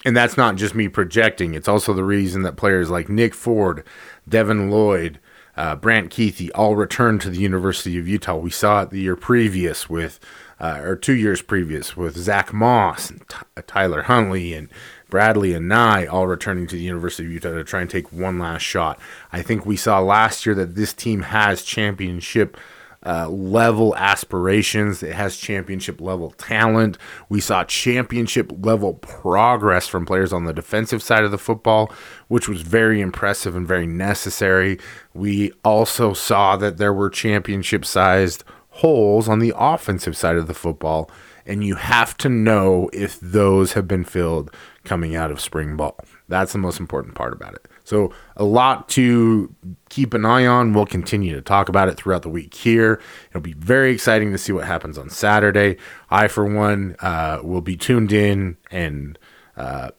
And 0.05 0.15
that's 0.15 0.37
not 0.37 0.55
just 0.55 0.73
me 0.73 0.87
projecting, 0.87 1.53
it's 1.53 1.67
also 1.67 1.93
the 1.93 2.03
reason 2.03 2.41
that 2.43 2.55
players 2.55 2.89
like 2.89 3.09
Nick 3.09 3.35
Ford, 3.35 3.83
Devin 4.27 4.71
Lloyd, 4.71 5.19
uh, 5.57 5.75
Brant 5.75 6.09
Kuithe 6.09 6.49
all 6.55 6.75
returned 6.75 7.21
to 7.21 7.29
the 7.29 7.39
University 7.39 7.99
of 7.99 8.07
Utah. 8.07 8.35
We 8.35 8.49
saw 8.49 8.83
it 8.83 8.89
the 8.89 9.01
year 9.01 9.15
previous 9.15 9.89
with, 9.89 10.19
uh, 10.59 10.79
or 10.81 10.95
two 10.95 11.13
years 11.13 11.41
previous 11.41 11.97
with 11.97 12.17
Zach 12.17 12.53
Moss 12.53 13.09
and 13.09 13.27
T- 13.27 13.61
Tyler 13.67 14.03
Huntley 14.03 14.53
and 14.53 14.69
Bradlee 15.11 15.55
Anae 15.55 16.11
all 16.11 16.25
returning 16.25 16.65
to 16.67 16.75
the 16.75 16.81
University 16.81 17.25
of 17.25 17.31
Utah 17.31 17.51
to 17.51 17.63
try 17.63 17.81
and 17.81 17.89
take 17.89 18.11
one 18.11 18.39
last 18.39 18.61
shot. 18.61 18.99
I 19.31 19.41
think 19.41 19.65
we 19.65 19.75
saw 19.75 19.99
last 19.99 20.45
year 20.45 20.55
that 20.55 20.75
this 20.75 20.93
team 20.93 21.21
has 21.21 21.61
championship 21.61 22.57
uh, 23.05 23.27
level 23.29 23.95
aspirations. 23.95 25.03
It 25.03 25.15
has 25.15 25.35
championship 25.35 25.99
level 25.99 26.31
talent. 26.31 26.97
We 27.29 27.41
saw 27.41 27.63
championship 27.63 28.51
level 28.63 28.93
progress 28.93 29.87
from 29.87 30.05
players 30.05 30.31
on 30.31 30.45
the 30.45 30.53
defensive 30.53 31.03
side 31.03 31.23
of 31.23 31.31
the 31.31 31.37
football, 31.37 31.91
which 32.27 32.47
was 32.47 32.61
very 32.61 33.01
impressive 33.01 33.55
and 33.55 33.67
very 33.67 33.87
necessary. 33.87 34.79
We 35.13 35.51
also 35.65 36.13
saw 36.13 36.55
that 36.57 36.77
there 36.77 36.93
were 36.93 37.09
championship 37.09 37.85
sized 37.85 38.43
holes 38.69 39.27
on 39.27 39.39
the 39.39 39.53
offensive 39.57 40.15
side 40.15 40.37
of 40.37 40.47
the 40.47 40.53
football. 40.53 41.09
And 41.45 41.63
you 41.63 41.75
have 41.75 42.15
to 42.17 42.29
know 42.29 42.89
if 42.93 43.19
those 43.19 43.73
have 43.73 43.87
been 43.87 44.03
filled 44.03 44.55
coming 44.83 45.15
out 45.15 45.31
of 45.31 45.39
spring 45.39 45.77
ball. 45.77 45.97
That's 46.27 46.53
the 46.53 46.57
most 46.57 46.79
important 46.79 47.15
part 47.15 47.33
about 47.33 47.53
it. 47.53 47.67
So, 47.83 48.13
a 48.37 48.43
lot 48.43 48.87
to 48.89 49.53
keep 49.89 50.13
an 50.13 50.25
eye 50.25 50.45
on. 50.45 50.73
We'll 50.73 50.85
continue 50.85 51.35
to 51.35 51.41
talk 51.41 51.67
about 51.69 51.89
it 51.89 51.97
throughout 51.97 52.21
the 52.21 52.29
week 52.29 52.53
here. 52.53 53.01
It'll 53.29 53.41
be 53.41 53.53
very 53.53 53.91
exciting 53.91 54.31
to 54.31 54.37
see 54.37 54.51
what 54.53 54.65
happens 54.65 54.97
on 54.97 55.09
Saturday. 55.09 55.77
I, 56.09 56.27
for 56.27 56.45
one, 56.45 56.95
uh, 56.99 57.39
will 57.43 57.61
be 57.61 57.75
tuned 57.75 58.11
in 58.11 58.57
and 58.69 59.19
uh, 59.57 59.91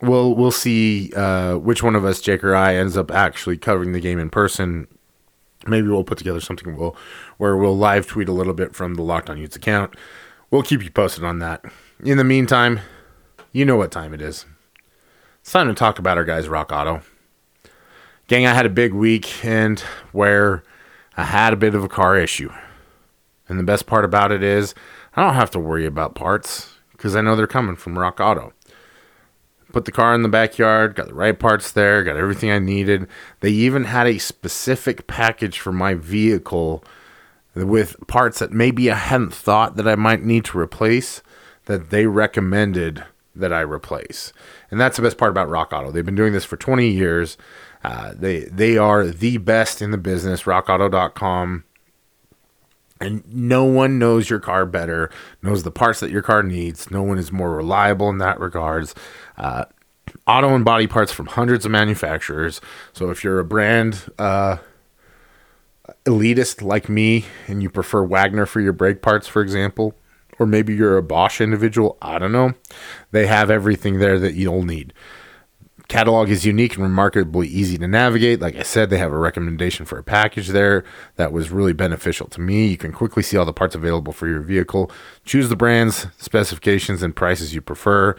we'll 0.00 0.34
we'll 0.34 0.50
see 0.50 1.12
uh, 1.14 1.56
which 1.56 1.82
one 1.82 1.96
of 1.96 2.04
us, 2.04 2.20
Jake 2.20 2.44
or 2.44 2.54
I, 2.54 2.74
ends 2.74 2.96
up 2.96 3.10
actually 3.10 3.56
covering 3.56 3.92
the 3.92 4.00
game 4.00 4.18
in 4.18 4.30
person. 4.30 4.86
Maybe 5.66 5.88
we'll 5.88 6.04
put 6.04 6.18
together 6.18 6.40
something 6.40 6.76
we'll, 6.76 6.96
where 7.36 7.56
we'll 7.56 7.76
live 7.76 8.06
tweet 8.06 8.28
a 8.28 8.32
little 8.32 8.54
bit 8.54 8.74
from 8.74 8.94
the 8.94 9.02
Locked 9.02 9.28
On 9.28 9.38
Utes 9.38 9.56
account. 9.56 9.94
We'll 10.50 10.62
keep 10.62 10.82
you 10.82 10.90
posted 10.90 11.24
on 11.24 11.40
that. 11.40 11.64
In 12.04 12.16
the 12.16 12.24
meantime, 12.24 12.80
you 13.52 13.64
know 13.64 13.76
what 13.76 13.90
time 13.90 14.12
it 14.12 14.20
is. 14.20 14.46
It's 15.40 15.52
time 15.52 15.68
to 15.68 15.74
talk 15.74 15.98
about 15.98 16.18
our 16.18 16.24
guys, 16.24 16.48
Rock 16.48 16.70
Auto. 16.72 17.02
Gang, 18.26 18.46
I 18.46 18.52
had 18.52 18.66
a 18.66 18.70
big 18.70 18.92
weekend 18.92 19.80
where 20.12 20.62
I 21.16 21.24
had 21.24 21.52
a 21.52 21.56
bit 21.56 21.74
of 21.74 21.82
a 21.82 21.88
car 21.88 22.16
issue. 22.18 22.52
And 23.48 23.58
the 23.58 23.64
best 23.64 23.86
part 23.86 24.04
about 24.04 24.32
it 24.32 24.42
is 24.42 24.74
I 25.16 25.22
don't 25.22 25.34
have 25.34 25.50
to 25.52 25.58
worry 25.58 25.86
about 25.86 26.14
parts 26.14 26.74
because 26.92 27.16
I 27.16 27.22
know 27.22 27.34
they're 27.34 27.46
coming 27.46 27.76
from 27.76 27.98
Rock 27.98 28.20
Auto. 28.20 28.52
Put 29.72 29.86
the 29.86 29.92
car 29.92 30.14
in 30.14 30.22
the 30.22 30.28
backyard, 30.28 30.94
got 30.94 31.08
the 31.08 31.14
right 31.14 31.38
parts 31.38 31.72
there, 31.72 32.02
got 32.02 32.16
everything 32.16 32.50
I 32.50 32.58
needed. 32.58 33.06
They 33.40 33.50
even 33.50 33.84
had 33.84 34.06
a 34.06 34.18
specific 34.18 35.06
package 35.06 35.58
for 35.58 35.72
my 35.72 35.94
vehicle 35.94 36.84
with 37.54 37.96
parts 38.06 38.38
that 38.38 38.52
maybe 38.52 38.90
I 38.90 38.94
hadn't 38.94 39.34
thought 39.34 39.76
that 39.76 39.88
I 39.88 39.94
might 39.94 40.22
need 40.22 40.44
to 40.46 40.58
replace 40.58 41.22
that 41.64 41.90
they 41.90 42.06
recommended 42.06 43.04
that 43.38 43.52
I 43.52 43.60
replace. 43.60 44.32
And 44.70 44.80
that's 44.80 44.96
the 44.96 45.02
best 45.02 45.18
part 45.18 45.30
about 45.30 45.48
Rock 45.48 45.72
Auto. 45.72 45.90
They've 45.90 46.04
been 46.04 46.14
doing 46.14 46.32
this 46.32 46.44
for 46.44 46.56
20 46.56 46.88
years. 46.88 47.36
Uh, 47.84 48.12
they 48.14 48.40
they 48.40 48.76
are 48.76 49.06
the 49.06 49.38
best 49.38 49.80
in 49.80 49.90
the 49.90 49.98
business. 49.98 50.42
RockAuto.com. 50.42 51.64
And 53.00 53.22
no 53.32 53.64
one 53.64 54.00
knows 54.00 54.28
your 54.28 54.40
car 54.40 54.66
better, 54.66 55.08
knows 55.40 55.62
the 55.62 55.70
parts 55.70 56.00
that 56.00 56.10
your 56.10 56.22
car 56.22 56.42
needs. 56.42 56.90
No 56.90 57.02
one 57.02 57.16
is 57.16 57.30
more 57.30 57.54
reliable 57.54 58.08
in 58.08 58.18
that 58.18 58.40
regards. 58.40 58.92
Uh, 59.36 59.66
auto 60.26 60.54
and 60.54 60.64
body 60.64 60.88
parts 60.88 61.12
from 61.12 61.26
hundreds 61.26 61.64
of 61.64 61.70
manufacturers. 61.70 62.60
So 62.92 63.10
if 63.10 63.22
you're 63.22 63.38
a 63.38 63.44
brand 63.44 64.10
uh, 64.18 64.56
elitist 66.04 66.62
like 66.62 66.88
me 66.88 67.26
and 67.46 67.62
you 67.62 67.70
prefer 67.70 68.02
Wagner 68.02 68.46
for 68.46 68.60
your 68.60 68.72
brake 68.72 69.00
parts, 69.00 69.28
for 69.28 69.42
example, 69.42 69.94
or 70.38 70.46
maybe 70.46 70.74
you're 70.74 70.96
a 70.96 71.02
Bosch 71.02 71.40
individual, 71.40 71.98
I 72.00 72.18
don't 72.18 72.32
know. 72.32 72.52
They 73.10 73.26
have 73.26 73.50
everything 73.50 73.98
there 73.98 74.18
that 74.18 74.34
you'll 74.34 74.64
need. 74.64 74.92
Catalog 75.88 76.28
is 76.28 76.44
unique 76.44 76.74
and 76.74 76.82
remarkably 76.82 77.48
easy 77.48 77.78
to 77.78 77.88
navigate. 77.88 78.40
Like 78.40 78.56
I 78.56 78.62
said, 78.62 78.90
they 78.90 78.98
have 78.98 79.10
a 79.10 79.18
recommendation 79.18 79.86
for 79.86 79.98
a 79.98 80.04
package 80.04 80.48
there 80.48 80.84
that 81.16 81.32
was 81.32 81.50
really 81.50 81.72
beneficial 81.72 82.26
to 82.28 82.42
me. 82.42 82.66
You 82.66 82.76
can 82.76 82.92
quickly 82.92 83.22
see 83.22 83.38
all 83.38 83.46
the 83.46 83.54
parts 83.54 83.74
available 83.74 84.12
for 84.12 84.28
your 84.28 84.40
vehicle. 84.40 84.90
Choose 85.24 85.48
the 85.48 85.56
brands, 85.56 86.06
specifications, 86.18 87.02
and 87.02 87.16
prices 87.16 87.54
you 87.54 87.62
prefer. 87.62 88.14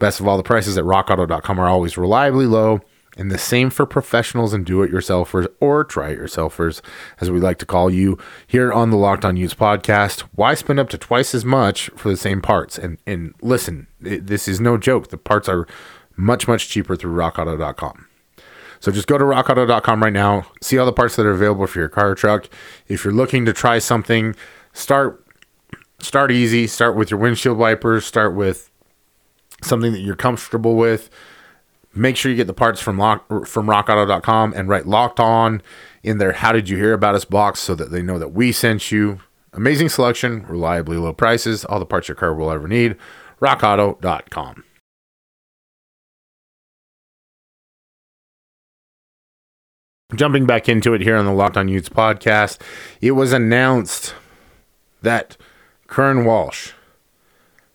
Best 0.00 0.18
of 0.18 0.26
all, 0.26 0.36
the 0.36 0.42
prices 0.42 0.76
at 0.76 0.84
rockauto.com 0.84 1.60
are 1.60 1.68
always 1.68 1.96
reliably 1.96 2.46
low 2.46 2.80
and 3.16 3.30
the 3.30 3.38
same 3.38 3.70
for 3.70 3.84
professionals 3.84 4.52
and 4.52 4.64
do 4.64 4.82
it 4.82 4.90
yourselfers 4.90 5.46
or 5.60 5.84
try 5.84 6.10
it 6.10 6.18
yourselfers, 6.18 6.80
as 7.20 7.30
we 7.30 7.40
like 7.40 7.58
to 7.58 7.66
call 7.66 7.90
you 7.90 8.18
here 8.46 8.72
on 8.72 8.90
the 8.90 8.96
Locked 8.96 9.24
On 9.24 9.36
Utes 9.36 9.54
podcast. 9.54 10.20
Why 10.34 10.54
spend 10.54 10.78
up 10.78 10.88
to 10.90 10.98
twice 10.98 11.34
as 11.34 11.44
much 11.44 11.90
for 11.96 12.08
the 12.08 12.16
same 12.16 12.40
parts? 12.40 12.78
And 12.78 12.98
and 13.06 13.34
listen, 13.42 13.86
it, 14.02 14.26
this 14.26 14.48
is 14.48 14.60
no 14.60 14.78
joke. 14.78 15.08
The 15.08 15.18
parts 15.18 15.48
are 15.48 15.66
much, 16.16 16.48
much 16.48 16.68
cheaper 16.68 16.96
through 16.96 17.14
rockauto.com. 17.14 18.06
So 18.80 18.90
just 18.90 19.06
go 19.06 19.16
to 19.16 19.24
rockauto.com 19.24 20.02
right 20.02 20.12
now, 20.12 20.46
see 20.60 20.76
all 20.76 20.86
the 20.86 20.92
parts 20.92 21.14
that 21.16 21.26
are 21.26 21.30
available 21.30 21.66
for 21.66 21.78
your 21.78 21.88
car 21.88 22.10
or 22.10 22.14
truck. 22.14 22.48
If 22.88 23.04
you're 23.04 23.14
looking 23.14 23.44
to 23.44 23.52
try 23.52 23.78
something, 23.78 24.34
start 24.72 25.24
start 26.00 26.32
easy. 26.32 26.66
Start 26.66 26.96
with 26.96 27.10
your 27.10 27.20
windshield 27.20 27.58
wipers. 27.58 28.04
Start 28.04 28.34
with 28.34 28.70
something 29.62 29.92
that 29.92 30.00
you're 30.00 30.16
comfortable 30.16 30.74
with 30.76 31.10
Make 31.94 32.16
sure 32.16 32.30
you 32.30 32.36
get 32.36 32.46
the 32.46 32.54
parts 32.54 32.80
from 32.80 32.98
lock, 32.98 33.28
from 33.46 33.66
rockauto.com 33.66 34.54
and 34.56 34.68
write 34.68 34.86
locked 34.86 35.20
on 35.20 35.62
in 36.02 36.18
their 36.18 36.32
how 36.32 36.52
did 36.52 36.68
you 36.68 36.76
hear 36.76 36.94
about 36.94 37.14
us 37.14 37.24
box 37.24 37.60
so 37.60 37.74
that 37.74 37.90
they 37.90 38.02
know 38.02 38.18
that 38.18 38.32
we 38.32 38.50
sent 38.50 38.90
you. 38.90 39.20
Amazing 39.52 39.90
selection, 39.90 40.46
reliably 40.46 40.96
low 40.96 41.12
prices, 41.12 41.64
all 41.66 41.78
the 41.78 41.86
parts 41.86 42.08
your 42.08 42.14
car 42.14 42.34
will 42.34 42.50
ever 42.50 42.66
need. 42.66 42.96
rockauto.com. 43.40 44.64
Jumping 50.14 50.44
back 50.44 50.68
into 50.68 50.92
it 50.92 51.00
here 51.00 51.16
on 51.16 51.24
the 51.24 51.32
Locked 51.32 51.56
On 51.56 51.68
Utes 51.68 51.88
podcast, 51.88 52.60
it 53.00 53.12
was 53.12 53.32
announced 53.32 54.14
that 55.00 55.36
Curran 55.86 56.24
Walsh 56.24 56.72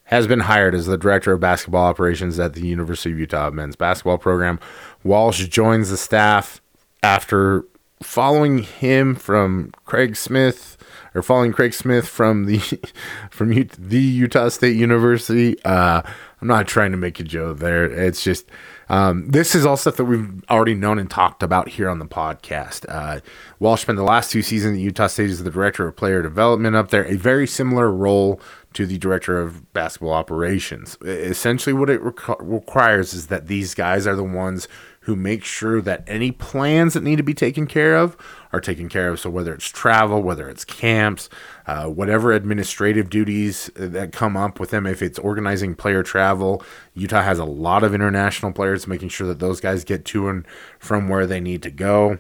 has 0.08 0.26
been 0.26 0.42
hired 0.42 0.74
as 0.74 0.86
the 0.86 0.98
director 0.98 1.34
of 1.34 1.40
basketball 1.40 1.86
operations 1.86 2.40
at 2.40 2.54
the 2.54 2.66
University 2.66 3.12
of 3.12 3.20
Utah 3.20 3.50
men's 3.52 3.76
basketball 3.76 4.18
program. 4.18 4.60
Walsh 5.04 5.46
joins 5.48 5.90
the 5.90 5.98
staff 5.98 6.62
after 7.04 7.66
following 8.02 8.60
him 8.60 9.16
from 9.16 9.72
Craig 9.86 10.16
Smith 10.16 10.78
or 11.14 11.22
following 11.22 11.52
Craig 11.52 11.74
Smith 11.74 12.08
from 12.08 12.46
the 12.46 12.60
from 13.32 13.52
U- 13.52 13.70
the 13.78 14.00
Utah 14.00 14.50
State 14.50 14.78
University. 14.78 15.62
Uh, 15.64 16.02
I'm 16.42 16.48
not 16.48 16.68
trying 16.68 16.92
to 16.92 16.98
make 16.98 17.20
a 17.20 17.24
joke 17.24 17.60
there. 17.60 17.86
It's 17.86 18.24
just 18.24 18.46
um, 18.90 19.28
this 19.30 19.56
is 19.56 19.66
all 19.66 19.76
stuff 19.76 19.98
that 19.98 20.06
we've 20.06 20.44
already 20.50 20.76
known 20.76 21.00
and 21.00 21.10
talked 21.10 21.44
about 21.44 21.70
here 21.70 21.90
on 21.90 22.00
the 22.00 22.06
podcast. 22.06 22.86
Uh, 22.88 23.20
Walsh 23.60 23.82
spent 23.82 23.98
the 23.98 24.04
last 24.04 24.32
two 24.32 24.42
seasons 24.42 24.78
at 24.78 24.82
Utah 24.82 25.08
State 25.08 25.30
as 25.30 25.44
the 25.44 25.52
director 25.52 25.88
of 25.88 25.96
player 25.96 26.22
development 26.22 26.76
up 26.76 26.92
there, 26.92 27.06
a 27.06 27.16
very 27.16 27.48
similar 27.48 27.92
role 27.92 28.40
to 28.78 28.86
the 28.86 29.00
director 29.00 29.40
of 29.40 29.74
basketball 29.74 30.14
operations. 30.14 31.00
Essentially, 31.02 31.74
what 31.74 31.90
it 31.90 32.00
requires 32.00 33.12
is 33.16 33.26
that 33.26 33.48
these 33.48 33.74
guys 33.74 34.06
are 34.06 34.16
the 34.16 34.24
ones 34.24 34.68
who 35.02 35.16
make 35.16 35.44
sure 35.44 35.82
that 35.82 36.04
any 36.06 36.32
plans 36.32 36.94
that 36.94 37.02
need 37.02 37.16
to 37.16 37.24
be 37.24 37.34
taken 37.34 37.66
care 37.66 37.98
of 37.98 38.16
are 38.54 38.62
taken 38.62 38.88
care 38.88 39.10
of. 39.10 39.20
So 39.20 39.32
whether 39.32 39.52
it's 39.52 39.66
travel, 39.66 40.22
whether 40.22 40.48
it's 40.48 40.64
camps, 40.64 41.28
uh, 41.66 41.86
whatever 41.86 42.34
administrative 42.34 43.10
duties 43.10 43.72
that 43.74 44.12
come 44.12 44.38
up 44.38 44.60
with 44.60 44.70
them, 44.70 44.86
if 44.86 45.02
it's 45.02 45.18
organizing 45.18 45.74
player 45.74 46.04
travel, 46.04 46.64
Utah 46.94 47.24
has 47.24 47.40
a 47.40 47.46
lot 47.46 47.84
of 47.84 47.96
international 47.96 48.52
players, 48.52 48.86
making 48.86 49.10
sure 49.10 49.28
that 49.28 49.40
those 49.40 49.60
guys 49.60 49.84
get 49.84 50.06
to 50.06 50.30
and 50.30 50.46
from 50.78 51.10
where 51.10 51.26
they 51.26 51.40
need 51.40 51.64
to 51.64 51.72
go 51.72 52.20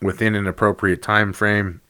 within 0.00 0.36
an 0.36 0.46
appropriate 0.46 1.02
time 1.02 1.32
frame. 1.32 1.80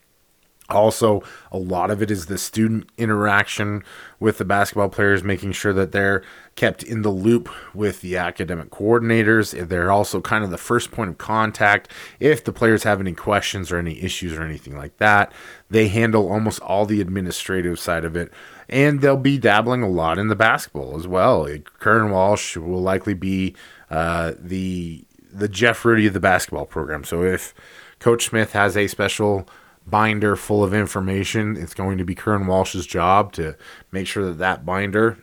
Also, 0.68 1.22
a 1.50 1.58
lot 1.58 1.90
of 1.90 2.00
it 2.00 2.10
is 2.10 2.26
the 2.26 2.38
student 2.38 2.88
interaction 2.96 3.82
with 4.20 4.38
the 4.38 4.44
basketball 4.44 4.88
players, 4.88 5.22
making 5.22 5.52
sure 5.52 5.72
that 5.72 5.92
they're 5.92 6.22
kept 6.54 6.82
in 6.82 7.02
the 7.02 7.10
loop 7.10 7.50
with 7.74 8.00
the 8.00 8.16
academic 8.16 8.70
coordinators. 8.70 9.68
They're 9.68 9.90
also 9.90 10.20
kind 10.20 10.44
of 10.44 10.50
the 10.50 10.58
first 10.58 10.90
point 10.90 11.10
of 11.10 11.18
contact. 11.18 11.90
If 12.20 12.44
the 12.44 12.52
players 12.52 12.84
have 12.84 13.00
any 13.00 13.12
questions 13.12 13.72
or 13.72 13.76
any 13.76 14.00
issues 14.00 14.34
or 14.34 14.42
anything 14.42 14.76
like 14.76 14.96
that, 14.98 15.32
they 15.68 15.88
handle 15.88 16.30
almost 16.30 16.60
all 16.60 16.86
the 16.86 17.00
administrative 17.00 17.78
side 17.78 18.04
of 18.04 18.16
it. 18.16 18.32
And 18.68 19.00
they'll 19.00 19.16
be 19.16 19.38
dabbling 19.38 19.82
a 19.82 19.88
lot 19.88 20.18
in 20.18 20.28
the 20.28 20.36
basketball 20.36 20.96
as 20.96 21.06
well. 21.06 21.46
Curran 21.80 22.10
Walsh 22.10 22.56
will 22.56 22.80
likely 22.80 23.14
be 23.14 23.54
uh, 23.90 24.32
the 24.38 25.04
the 25.34 25.48
Jeff 25.48 25.84
Rudy 25.84 26.06
of 26.06 26.12
the 26.12 26.20
basketball 26.20 26.66
program. 26.66 27.04
So 27.04 27.22
if 27.22 27.54
Coach 27.98 28.26
Smith 28.26 28.52
has 28.52 28.76
a 28.76 28.86
special 28.86 29.48
binder 29.86 30.36
full 30.36 30.62
of 30.62 30.72
information. 30.74 31.56
It's 31.56 31.74
going 31.74 31.98
to 31.98 32.04
be 32.04 32.14
Curran 32.14 32.46
Walsh's 32.46 32.86
job 32.86 33.32
to 33.34 33.56
make 33.90 34.06
sure 34.06 34.24
that 34.26 34.38
that 34.38 34.64
binder 34.64 35.18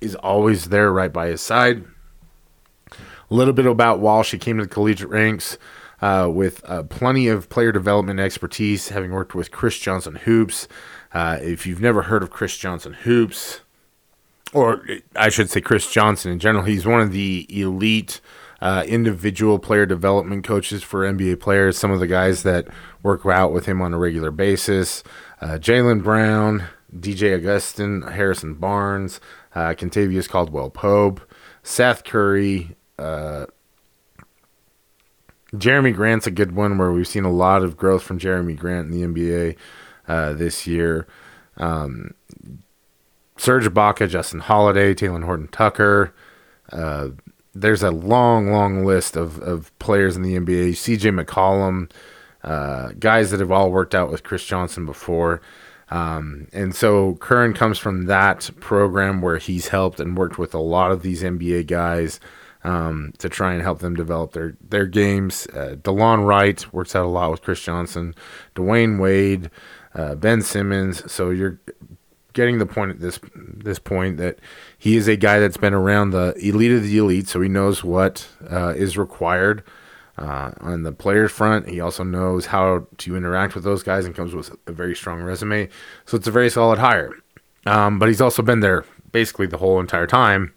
is 0.00 0.14
always 0.16 0.66
there 0.66 0.92
right 0.92 1.12
by 1.12 1.28
his 1.28 1.40
side. 1.40 1.84
A 3.30 3.34
little 3.34 3.52
bit 3.52 3.66
about 3.66 4.00
Walsh. 4.00 4.30
He 4.32 4.38
came 4.38 4.58
to 4.58 4.64
the 4.64 4.68
collegiate 4.68 5.10
ranks 5.10 5.58
uh, 6.00 6.30
with 6.32 6.62
uh, 6.64 6.84
plenty 6.84 7.28
of 7.28 7.48
player 7.48 7.72
development 7.72 8.20
expertise, 8.20 8.88
having 8.88 9.10
worked 9.10 9.34
with 9.34 9.50
Chris 9.50 9.78
Johnson 9.78 10.14
Hoops. 10.14 10.68
Uh, 11.12 11.38
if 11.40 11.66
you've 11.66 11.80
never 11.80 12.02
heard 12.02 12.22
of 12.22 12.30
Chris 12.30 12.56
Johnson 12.56 12.92
Hoops, 12.92 13.60
or 14.52 14.84
I 15.16 15.28
should 15.28 15.50
say 15.50 15.60
Chris 15.60 15.90
Johnson 15.90 16.32
in 16.32 16.38
general, 16.38 16.64
he's 16.64 16.86
one 16.86 17.00
of 17.00 17.12
the 17.12 17.46
elite 17.50 18.20
uh, 18.60 18.84
individual 18.86 19.58
player 19.58 19.86
development 19.86 20.44
coaches 20.44 20.82
for 20.82 21.02
NBA 21.02 21.40
players. 21.40 21.78
Some 21.78 21.90
of 21.90 22.00
the 22.00 22.06
guys 22.06 22.42
that 22.42 22.66
work 23.02 23.24
out 23.26 23.52
with 23.52 23.66
him 23.66 23.80
on 23.80 23.94
a 23.94 23.98
regular 23.98 24.30
basis 24.30 25.02
uh, 25.40 25.58
Jaylen 25.58 26.02
Brown, 26.02 26.64
DJ 26.96 27.36
Augustin, 27.36 28.02
Harrison 28.02 28.54
Barnes, 28.54 29.20
uh, 29.54 29.74
Kentavious 29.74 30.28
Caldwell 30.28 30.70
Pope, 30.70 31.20
Seth 31.62 32.04
Curry. 32.04 32.76
Uh, 32.98 33.46
Jerami 35.54 35.94
Grant's 35.94 36.26
a 36.26 36.30
good 36.30 36.52
one 36.52 36.76
where 36.76 36.92
we've 36.92 37.08
seen 37.08 37.24
a 37.24 37.32
lot 37.32 37.62
of 37.62 37.76
growth 37.76 38.02
from 38.02 38.18
Jerami 38.18 38.56
Grant 38.56 38.92
in 38.92 39.00
the 39.00 39.06
NBA 39.06 39.56
uh, 40.06 40.32
this 40.32 40.66
year. 40.66 41.06
Um, 41.56 42.14
Serge 43.36 43.64
Ibaka, 43.64 44.08
Justin 44.08 44.40
Holiday, 44.40 44.94
Talen 44.94 45.24
Horton 45.24 45.48
Tucker, 45.48 46.12
uh, 46.72 47.10
there's 47.60 47.82
a 47.82 47.90
long, 47.90 48.50
long 48.50 48.84
list 48.84 49.16
of, 49.16 49.40
of 49.40 49.76
players 49.78 50.16
in 50.16 50.22
the 50.22 50.36
NBA. 50.36 50.70
CJ 50.70 51.24
McCollum, 51.24 51.90
uh, 52.42 52.92
guys 52.98 53.30
that 53.30 53.40
have 53.40 53.50
all 53.50 53.70
worked 53.70 53.94
out 53.94 54.10
with 54.10 54.22
Chris 54.22 54.44
Johnson 54.44 54.86
before. 54.86 55.40
Um, 55.90 56.48
and 56.52 56.74
so 56.74 57.14
Curran 57.14 57.54
comes 57.54 57.78
from 57.78 58.06
that 58.06 58.50
program 58.60 59.22
where 59.22 59.38
he's 59.38 59.68
helped 59.68 60.00
and 60.00 60.16
worked 60.16 60.38
with 60.38 60.54
a 60.54 60.58
lot 60.58 60.90
of 60.92 61.02
these 61.02 61.22
NBA 61.22 61.66
guys 61.66 62.20
um, 62.64 63.12
to 63.18 63.28
try 63.28 63.52
and 63.52 63.62
help 63.62 63.78
them 63.78 63.94
develop 63.94 64.32
their 64.32 64.56
their 64.60 64.86
games. 64.86 65.46
Uh, 65.54 65.76
Delon 65.80 66.26
Wright 66.26 66.72
works 66.72 66.94
out 66.94 67.06
a 67.06 67.08
lot 67.08 67.30
with 67.30 67.42
Chris 67.42 67.62
Johnson, 67.62 68.14
Dwyane 68.54 69.00
Wade, 69.00 69.50
uh, 69.94 70.14
Ben 70.14 70.42
Simmons. 70.42 71.10
So 71.10 71.30
you're 71.30 71.60
getting 72.38 72.58
the 72.58 72.66
point 72.66 72.92
at 72.92 73.00
this 73.00 73.18
this 73.34 73.80
point 73.80 74.16
that 74.18 74.38
he 74.78 74.96
is 74.96 75.08
a 75.08 75.16
guy 75.16 75.40
that's 75.40 75.56
been 75.56 75.74
around 75.74 76.10
the 76.10 76.32
elite 76.40 76.70
of 76.70 76.84
the 76.84 76.96
elite, 76.96 77.26
so 77.26 77.40
he 77.40 77.48
knows 77.48 77.82
what 77.82 78.28
uh, 78.48 78.74
is 78.76 78.96
required 78.96 79.64
uh, 80.18 80.52
on 80.60 80.84
the 80.84 80.92
players 80.92 81.32
front. 81.32 81.68
He 81.68 81.80
also 81.80 82.04
knows 82.04 82.46
how 82.46 82.86
to 82.98 83.16
interact 83.16 83.56
with 83.56 83.64
those 83.64 83.82
guys 83.82 84.06
and 84.06 84.14
comes 84.14 84.36
with 84.36 84.54
a 84.68 84.72
very 84.72 84.94
strong 84.94 85.20
resume. 85.20 85.68
So 86.06 86.16
it's 86.16 86.28
a 86.28 86.30
very 86.30 86.48
solid 86.48 86.78
hire. 86.78 87.12
Um, 87.66 87.98
but 87.98 88.06
he's 88.06 88.20
also 88.20 88.42
been 88.42 88.60
there 88.60 88.84
basically 89.10 89.46
the 89.46 89.58
whole 89.58 89.80
entire 89.80 90.06
time. 90.06 90.54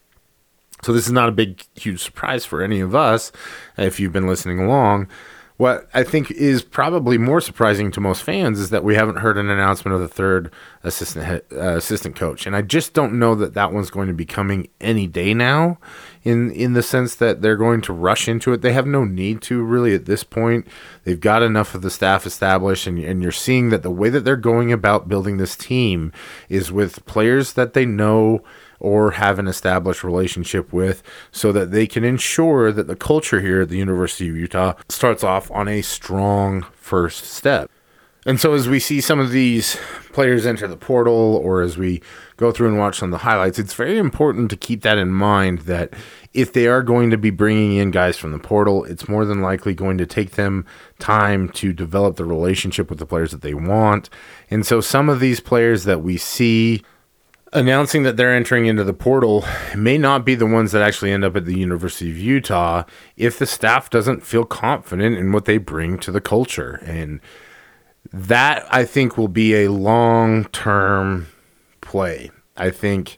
So 0.83 0.93
this 0.93 1.07
is 1.07 1.11
not 1.11 1.29
a 1.29 1.31
big, 1.31 1.65
huge 1.75 2.01
surprise 2.03 2.45
for 2.45 2.61
any 2.61 2.79
of 2.79 2.93
us 2.93 3.31
if 3.75 3.99
you've 3.99 4.13
been 4.13 4.27
listening 4.27 4.59
along. 4.59 5.07
What 5.61 5.87
I 5.93 6.03
think 6.03 6.31
is 6.31 6.63
probably 6.63 7.19
more 7.19 7.39
surprising 7.39 7.91
to 7.91 8.01
most 8.01 8.23
fans 8.23 8.59
is 8.59 8.71
that 8.71 8.83
we 8.83 8.95
haven't 8.95 9.17
heard 9.17 9.37
an 9.37 9.47
announcement 9.47 9.93
of 9.93 10.01
the 10.01 10.07
third 10.07 10.51
assistant 10.83 11.43
uh, 11.51 11.75
assistant 11.75 12.15
coach, 12.15 12.47
and 12.47 12.55
I 12.55 12.63
just 12.63 12.93
don't 12.93 13.19
know 13.19 13.35
that 13.35 13.53
that 13.53 13.71
one's 13.71 13.91
going 13.91 14.07
to 14.07 14.13
be 14.15 14.25
coming 14.25 14.69
any 14.81 15.05
day 15.05 15.35
now. 15.35 15.77
In 16.23 16.49
in 16.49 16.73
the 16.73 16.81
sense 16.81 17.13
that 17.13 17.43
they're 17.43 17.57
going 17.57 17.81
to 17.81 17.93
rush 17.93 18.27
into 18.27 18.53
it, 18.53 18.63
they 18.63 18.73
have 18.73 18.87
no 18.87 19.03
need 19.03 19.43
to 19.43 19.61
really 19.61 19.93
at 19.93 20.05
this 20.05 20.23
point. 20.23 20.65
They've 21.03 21.19
got 21.19 21.43
enough 21.43 21.75
of 21.75 21.83
the 21.83 21.91
staff 21.91 22.25
established, 22.25 22.87
and 22.87 22.97
and 22.97 23.21
you're 23.21 23.31
seeing 23.31 23.69
that 23.69 23.83
the 23.83 23.91
way 23.91 24.09
that 24.09 24.21
they're 24.25 24.37
going 24.37 24.73
about 24.73 25.09
building 25.09 25.37
this 25.37 25.55
team 25.55 26.11
is 26.49 26.71
with 26.71 27.05
players 27.05 27.53
that 27.53 27.73
they 27.73 27.85
know 27.85 28.41
or 28.81 29.11
have 29.11 29.39
an 29.39 29.47
established 29.47 30.03
relationship 30.03 30.73
with 30.73 31.03
so 31.31 31.51
that 31.51 31.71
they 31.71 31.87
can 31.87 32.03
ensure 32.03 32.71
that 32.71 32.87
the 32.87 32.95
culture 32.95 33.39
here 33.39 33.61
at 33.61 33.69
the 33.69 33.77
University 33.77 34.29
of 34.29 34.35
Utah 34.35 34.73
starts 34.89 35.23
off 35.23 35.49
on 35.51 35.67
a 35.67 35.81
strong 35.81 36.65
first 36.75 37.25
step. 37.25 37.69
And 38.23 38.39
so, 38.39 38.53
as 38.53 38.69
we 38.69 38.79
see 38.79 39.01
some 39.01 39.19
of 39.19 39.31
these 39.31 39.77
players 40.13 40.45
enter 40.45 40.67
the 40.67 40.77
portal, 40.77 41.41
or 41.43 41.63
as 41.63 41.75
we 41.75 42.03
go 42.37 42.51
through 42.51 42.67
and 42.67 42.77
watch 42.77 42.99
some 42.99 43.07
of 43.07 43.11
the 43.11 43.23
highlights, 43.23 43.57
it's 43.57 43.73
very 43.73 43.97
important 43.97 44.51
to 44.51 44.55
keep 44.55 44.83
that 44.83 44.99
in 44.99 45.09
mind 45.09 45.59
that 45.61 45.95
if 46.31 46.53
they 46.53 46.67
are 46.67 46.83
going 46.83 47.09
to 47.09 47.17
be 47.17 47.31
bringing 47.31 47.77
in 47.77 47.89
guys 47.89 48.17
from 48.17 48.31
the 48.31 48.37
portal, 48.37 48.83
it's 48.85 49.09
more 49.09 49.25
than 49.25 49.41
likely 49.41 49.73
going 49.73 49.97
to 49.97 50.05
take 50.05 50.31
them 50.31 50.67
time 50.99 51.49
to 51.49 51.73
develop 51.73 52.15
the 52.15 52.25
relationship 52.25 52.91
with 52.91 52.99
the 52.99 53.07
players 53.07 53.31
that 53.31 53.41
they 53.41 53.55
want. 53.55 54.11
And 54.51 54.67
so, 54.67 54.81
some 54.81 55.09
of 55.09 55.19
these 55.19 55.39
players 55.39 55.85
that 55.85 56.03
we 56.03 56.17
see 56.17 56.83
announcing 57.53 58.03
that 58.03 58.17
they're 58.17 58.33
entering 58.33 58.65
into 58.65 58.83
the 58.83 58.93
portal 58.93 59.45
may 59.75 59.97
not 59.97 60.25
be 60.25 60.35
the 60.35 60.45
ones 60.45 60.71
that 60.71 60.81
actually 60.81 61.11
end 61.11 61.25
up 61.25 61.35
at 61.35 61.45
the 61.45 61.57
University 61.57 62.09
of 62.09 62.17
Utah 62.17 62.83
if 63.17 63.37
the 63.37 63.45
staff 63.45 63.89
doesn't 63.89 64.23
feel 64.23 64.45
confident 64.45 65.17
in 65.17 65.31
what 65.31 65.45
they 65.45 65.57
bring 65.57 65.97
to 65.99 66.11
the 66.11 66.21
culture. 66.21 66.81
And 66.85 67.19
that 68.11 68.65
I 68.73 68.85
think 68.85 69.17
will 69.17 69.27
be 69.27 69.55
a 69.55 69.71
long 69.71 70.45
term 70.45 71.27
play. 71.81 72.31
I 72.57 72.69
think 72.69 73.17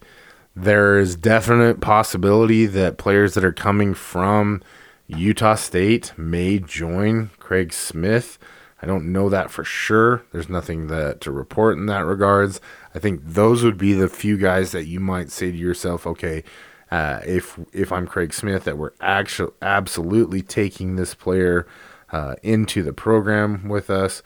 there 0.55 0.99
is 0.99 1.15
definite 1.15 1.81
possibility 1.81 2.65
that 2.67 2.97
players 2.97 3.33
that 3.33 3.43
are 3.43 3.53
coming 3.53 3.93
from 3.93 4.61
Utah 5.07 5.55
State 5.55 6.13
may 6.17 6.59
join 6.59 7.29
Craig 7.39 7.73
Smith. 7.73 8.37
I 8.81 8.85
don't 8.85 9.11
know 9.11 9.29
that 9.29 9.49
for 9.49 9.63
sure. 9.63 10.23
There's 10.31 10.49
nothing 10.49 10.87
that 10.87 11.21
to 11.21 11.31
report 11.31 11.77
in 11.77 11.85
that 11.87 12.05
regards. 12.05 12.59
I 12.95 12.99
think 12.99 13.21
those 13.23 13.63
would 13.63 13.77
be 13.77 13.93
the 13.93 14.10
few 14.10 14.38
guys 14.38 14.71
that 14.71 14.86
you 14.86 14.99
might 14.99 15.32
say 15.32 15.51
to 15.51 15.58
yourself, 15.58 16.06
okay, 16.06 16.43
uh, 16.91 17.21
if 17.25 17.60
if 17.71 17.91
I'm 17.91 18.06
Craig 18.06 18.34
Smith, 18.34 18.65
that 18.65 18.77
we're 18.77 18.93
actually 19.01 19.51
absolutely 19.62 20.41
taking 20.41 20.95
this 20.95 21.15
player 21.15 21.65
uh, 22.12 22.36
into 22.43 22.84
the 22.84 22.93
program 22.93 23.67
with 23.67 23.89
us. 23.89 24.21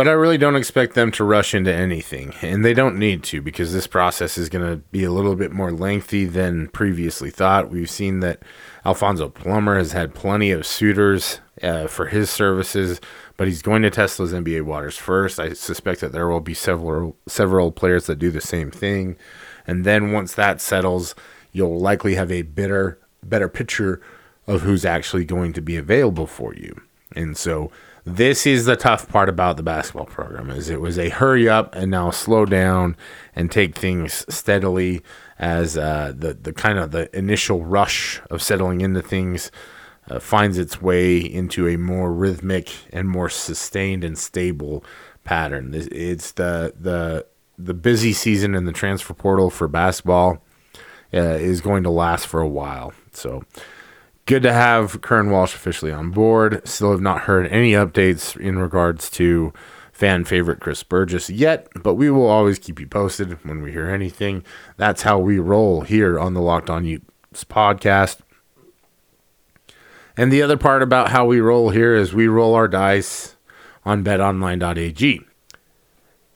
But 0.00 0.08
I 0.08 0.12
really 0.12 0.38
don't 0.38 0.56
expect 0.56 0.94
them 0.94 1.10
to 1.10 1.24
rush 1.24 1.52
into 1.52 1.70
anything, 1.70 2.32
and 2.40 2.64
they 2.64 2.72
don't 2.72 2.98
need 2.98 3.22
to 3.24 3.42
because 3.42 3.74
this 3.74 3.86
process 3.86 4.38
is 4.38 4.48
going 4.48 4.64
to 4.64 4.78
be 4.78 5.04
a 5.04 5.12
little 5.12 5.36
bit 5.36 5.52
more 5.52 5.70
lengthy 5.70 6.24
than 6.24 6.68
previously 6.68 7.28
thought. 7.28 7.68
We've 7.68 7.90
seen 7.90 8.20
that 8.20 8.42
Alfonso 8.86 9.28
Plummer 9.28 9.76
has 9.76 9.92
had 9.92 10.14
plenty 10.14 10.52
of 10.52 10.64
suitors 10.64 11.40
uh, 11.62 11.86
for 11.86 12.06
his 12.06 12.30
services, 12.30 12.98
but 13.36 13.46
he's 13.46 13.60
going 13.60 13.82
to 13.82 13.90
test 13.90 14.16
those 14.16 14.32
NBA 14.32 14.62
waters 14.62 14.96
first. 14.96 15.38
I 15.38 15.52
suspect 15.52 16.00
that 16.00 16.12
there 16.12 16.28
will 16.28 16.40
be 16.40 16.54
several 16.54 17.14
several 17.26 17.70
players 17.70 18.06
that 18.06 18.18
do 18.18 18.30
the 18.30 18.40
same 18.40 18.70
thing, 18.70 19.18
and 19.66 19.84
then 19.84 20.12
once 20.12 20.32
that 20.32 20.62
settles, 20.62 21.14
you'll 21.52 21.78
likely 21.78 22.14
have 22.14 22.32
a 22.32 22.40
better 22.40 22.98
better 23.22 23.50
picture 23.50 24.00
of 24.46 24.62
who's 24.62 24.86
actually 24.86 25.26
going 25.26 25.52
to 25.52 25.60
be 25.60 25.76
available 25.76 26.26
for 26.26 26.54
you. 26.54 26.80
And 27.14 27.36
so 27.36 27.70
this 28.04 28.46
is 28.46 28.64
the 28.64 28.76
tough 28.76 29.08
part 29.08 29.28
about 29.28 29.56
the 29.56 29.62
basketball 29.62 30.06
program 30.06 30.50
is 30.50 30.70
it 30.70 30.80
was 30.80 30.98
a 30.98 31.08
hurry 31.08 31.48
up 31.48 31.74
and 31.74 31.90
now 31.90 32.10
slow 32.10 32.44
down 32.44 32.96
and 33.36 33.50
take 33.50 33.74
things 33.74 34.24
steadily 34.34 35.02
as 35.38 35.76
uh, 35.76 36.12
the 36.16 36.34
the 36.34 36.52
kind 36.52 36.78
of 36.78 36.90
the 36.90 37.14
initial 37.16 37.64
rush 37.64 38.20
of 38.30 38.42
settling 38.42 38.80
into 38.80 39.02
things 39.02 39.50
uh, 40.10 40.18
finds 40.18 40.58
its 40.58 40.82
way 40.82 41.18
into 41.18 41.68
a 41.68 41.76
more 41.76 42.12
rhythmic 42.12 42.70
and 42.92 43.08
more 43.08 43.28
sustained 43.28 44.04
and 44.04 44.18
stable 44.18 44.84
pattern. 45.24 45.72
It's 45.74 46.32
the 46.32 46.74
the 46.78 47.26
the 47.58 47.74
busy 47.74 48.12
season 48.12 48.54
in 48.54 48.64
the 48.64 48.72
transfer 48.72 49.14
portal 49.14 49.50
for 49.50 49.68
basketball 49.68 50.42
uh, 51.12 51.18
is 51.18 51.60
going 51.60 51.82
to 51.82 51.90
last 51.90 52.26
for 52.26 52.40
a 52.40 52.48
while. 52.48 52.92
So 53.12 53.44
good 54.30 54.42
to 54.44 54.52
have 54.52 55.00
Curran 55.00 55.32
Walsh 55.32 55.56
officially 55.56 55.90
on 55.90 56.12
board. 56.12 56.62
Still 56.64 56.92
have 56.92 57.00
not 57.00 57.22
heard 57.22 57.48
any 57.48 57.72
updates 57.72 58.36
in 58.36 58.60
regards 58.60 59.10
to 59.10 59.52
fan 59.92 60.24
favorite 60.24 60.60
Chris 60.60 60.84
Burgess 60.84 61.28
yet, 61.28 61.66
but 61.82 61.94
we 61.94 62.12
will 62.12 62.28
always 62.28 62.60
keep 62.60 62.78
you 62.78 62.86
posted 62.86 63.44
when 63.44 63.60
we 63.60 63.72
hear 63.72 63.90
anything. 63.90 64.44
That's 64.76 65.02
how 65.02 65.18
we 65.18 65.40
roll 65.40 65.80
here 65.80 66.16
on 66.16 66.34
the 66.34 66.40
Locked 66.40 66.70
On 66.70 66.84
Utes 66.84 67.42
podcast. 67.42 68.20
And 70.16 70.32
the 70.32 70.42
other 70.42 70.56
part 70.56 70.84
about 70.84 71.10
how 71.10 71.26
we 71.26 71.40
roll 71.40 71.70
here 71.70 71.96
is 71.96 72.14
we 72.14 72.28
roll 72.28 72.54
our 72.54 72.68
dice 72.68 73.34
on 73.84 74.04
betonline.ag. 74.04 75.22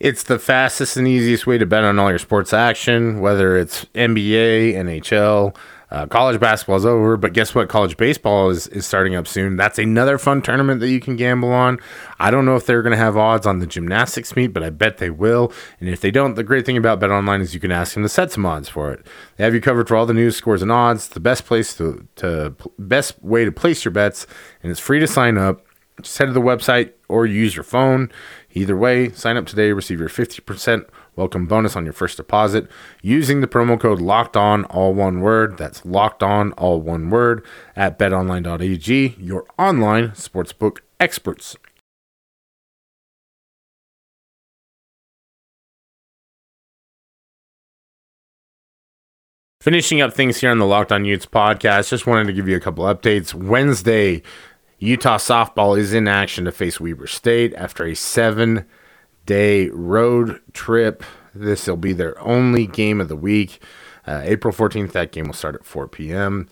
It's 0.01 0.23
the 0.23 0.37
fastest 0.37 0.97
and 0.97 1.07
easiest 1.07 1.47
way 1.47 1.57
to 1.57 1.65
bet 1.65 1.85
on 1.85 1.97
all 1.97 2.09
your 2.09 2.19
sports 2.19 2.51
action, 2.51 3.21
whether 3.21 3.55
it's 3.55 3.85
NBA, 3.95 4.73
NHL, 4.73 5.55
uh, 5.95 6.05
college 6.05 6.41
basketball 6.41 6.75
is 6.75 6.85
over, 6.85 7.15
but 7.15 7.31
guess 7.31 7.55
what? 7.55 7.69
College 7.69 7.95
baseball 7.95 8.49
is, 8.49 8.67
is 8.67 8.85
starting 8.85 9.15
up 9.15 9.25
soon. 9.25 9.55
That's 9.55 9.79
another 9.79 10.17
fun 10.17 10.41
tournament 10.41 10.81
that 10.81 10.89
you 10.89 10.99
can 10.99 11.15
gamble 11.15 11.53
on. 11.53 11.79
I 12.19 12.31
don't 12.31 12.43
know 12.43 12.57
if 12.57 12.65
they're 12.65 12.81
going 12.81 12.91
to 12.91 12.97
have 12.97 13.15
odds 13.15 13.47
on 13.47 13.59
the 13.59 13.65
gymnastics 13.65 14.35
meet, 14.35 14.47
but 14.47 14.61
I 14.61 14.71
bet 14.71 14.97
they 14.97 15.09
will. 15.09 15.53
And 15.79 15.87
if 15.87 16.01
they 16.01 16.11
don't, 16.11 16.35
the 16.35 16.43
great 16.43 16.65
thing 16.65 16.75
about 16.75 16.99
Bet 16.99 17.11
Online 17.11 17.39
is 17.39 17.53
you 17.53 17.61
can 17.61 17.71
ask 17.71 17.93
them 17.93 18.03
to 18.03 18.09
set 18.09 18.33
some 18.33 18.45
odds 18.45 18.67
for 18.67 18.91
it. 18.91 19.07
They 19.37 19.45
have 19.45 19.53
you 19.53 19.61
covered 19.61 19.87
for 19.87 19.95
all 19.95 20.05
the 20.05 20.13
news, 20.13 20.35
scores, 20.35 20.61
and 20.61 20.69
odds. 20.69 21.07
The 21.07 21.21
best 21.21 21.45
place 21.45 21.73
to, 21.77 22.05
to 22.17 22.53
best 22.77 23.23
way 23.23 23.45
to 23.45 23.51
place 23.53 23.85
your 23.85 23.93
bets, 23.93 24.27
and 24.63 24.73
it's 24.73 24.81
free 24.81 24.99
to 24.99 25.07
sign 25.07 25.37
up. 25.37 25.65
Just 26.01 26.17
head 26.17 26.25
to 26.25 26.33
the 26.33 26.41
website 26.41 26.91
or 27.07 27.25
use 27.25 27.55
your 27.55 27.63
phone. 27.63 28.11
Either 28.51 28.75
way, 28.75 29.11
sign 29.11 29.37
up 29.37 29.45
today, 29.45 29.71
receive 29.71 30.01
your 30.01 30.09
50% 30.09 30.89
welcome 31.15 31.45
bonus 31.45 31.75
on 31.75 31.83
your 31.85 31.93
first 31.93 32.17
deposit 32.17 32.67
using 33.01 33.41
the 33.41 33.47
promo 33.47 33.79
code 33.79 34.01
locked 34.01 34.35
on 34.35 34.65
all 34.65 34.93
one 34.93 35.21
word 35.21 35.57
that's 35.57 35.85
locked 35.85 36.21
on 36.21 36.51
all 36.53 36.81
one 36.81 37.09
word 37.09 37.45
at 37.75 37.97
betonline.ag 37.99 39.15
your 39.19 39.45
online 39.57 40.09
sportsbook 40.09 40.79
experts 40.99 41.55
Finishing 49.65 49.99
up 49.99 50.13
things 50.13 50.37
here 50.37 50.51
on 50.51 50.59
the 50.59 50.65
Locked 50.67 50.91
On 50.91 51.05
Utes 51.05 51.25
podcast, 51.25 51.89
just 51.89 52.05
wanted 52.05 52.27
to 52.27 52.33
give 52.33 52.47
you 52.47 52.55
a 52.55 52.59
couple 52.59 52.85
updates. 52.85 53.33
Wednesday, 53.33 54.21
Utah 54.77 55.17
softball 55.17 55.75
is 55.75 55.91
in 55.91 56.07
action 56.07 56.45
to 56.45 56.51
face 56.51 56.79
Weber 56.79 57.07
State 57.07 57.51
after 57.55 57.83
a 57.83 57.95
seven 57.95 58.67
day 59.25 59.69
road 59.69 60.41
trip. 60.53 61.03
This 61.33 61.67
will 61.67 61.77
be 61.77 61.93
their 61.93 62.19
only 62.21 62.67
game 62.67 63.01
of 63.01 63.07
the 63.07 63.15
week. 63.15 63.61
Uh, 64.07 64.21
April 64.23 64.53
14th, 64.53 64.91
that 64.91 65.11
game 65.11 65.25
will 65.25 65.33
start 65.33 65.55
at 65.55 65.65
4 65.65 65.87
p.m. 65.87 66.47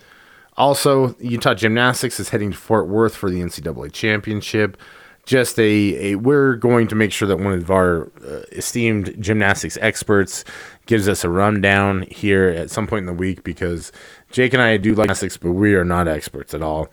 Also, 0.58 1.16
Utah 1.20 1.54
Gymnastics 1.54 2.20
is 2.20 2.30
heading 2.30 2.52
to 2.52 2.58
Fort 2.58 2.88
Worth 2.88 3.16
for 3.16 3.30
the 3.30 3.42
NCAA 3.42 3.92
Championship. 3.92 4.78
Just 5.26 5.58
a, 5.58 6.12
a 6.12 6.16
we're 6.16 6.56
going 6.56 6.88
to 6.90 6.96
make 6.96 7.14
sure 7.14 7.28
that 7.28 7.38
one 7.38 7.54
of 7.54 7.72
our 7.72 8.12
uh, 8.28 8.42
esteemed 8.52 9.16
gymnastics 9.22 9.78
experts 9.80 10.44
gives 10.86 11.08
us 11.08 11.24
a 11.24 11.30
rundown 11.30 12.02
here 12.12 12.50
at 12.50 12.70
some 12.70 12.88
point 12.88 13.04
in 13.04 13.06
the 13.06 13.14
week 13.14 13.42
because 13.44 13.94
Jake 14.32 14.54
and 14.54 14.62
I 14.62 14.76
do 14.76 14.94
like 14.96 15.08
gymnastics, 15.08 15.38
but 15.38 15.54
we 15.54 15.76
are 15.76 15.86
not 15.86 16.10
experts 16.10 16.54
at 16.54 16.62
all. 16.62 16.90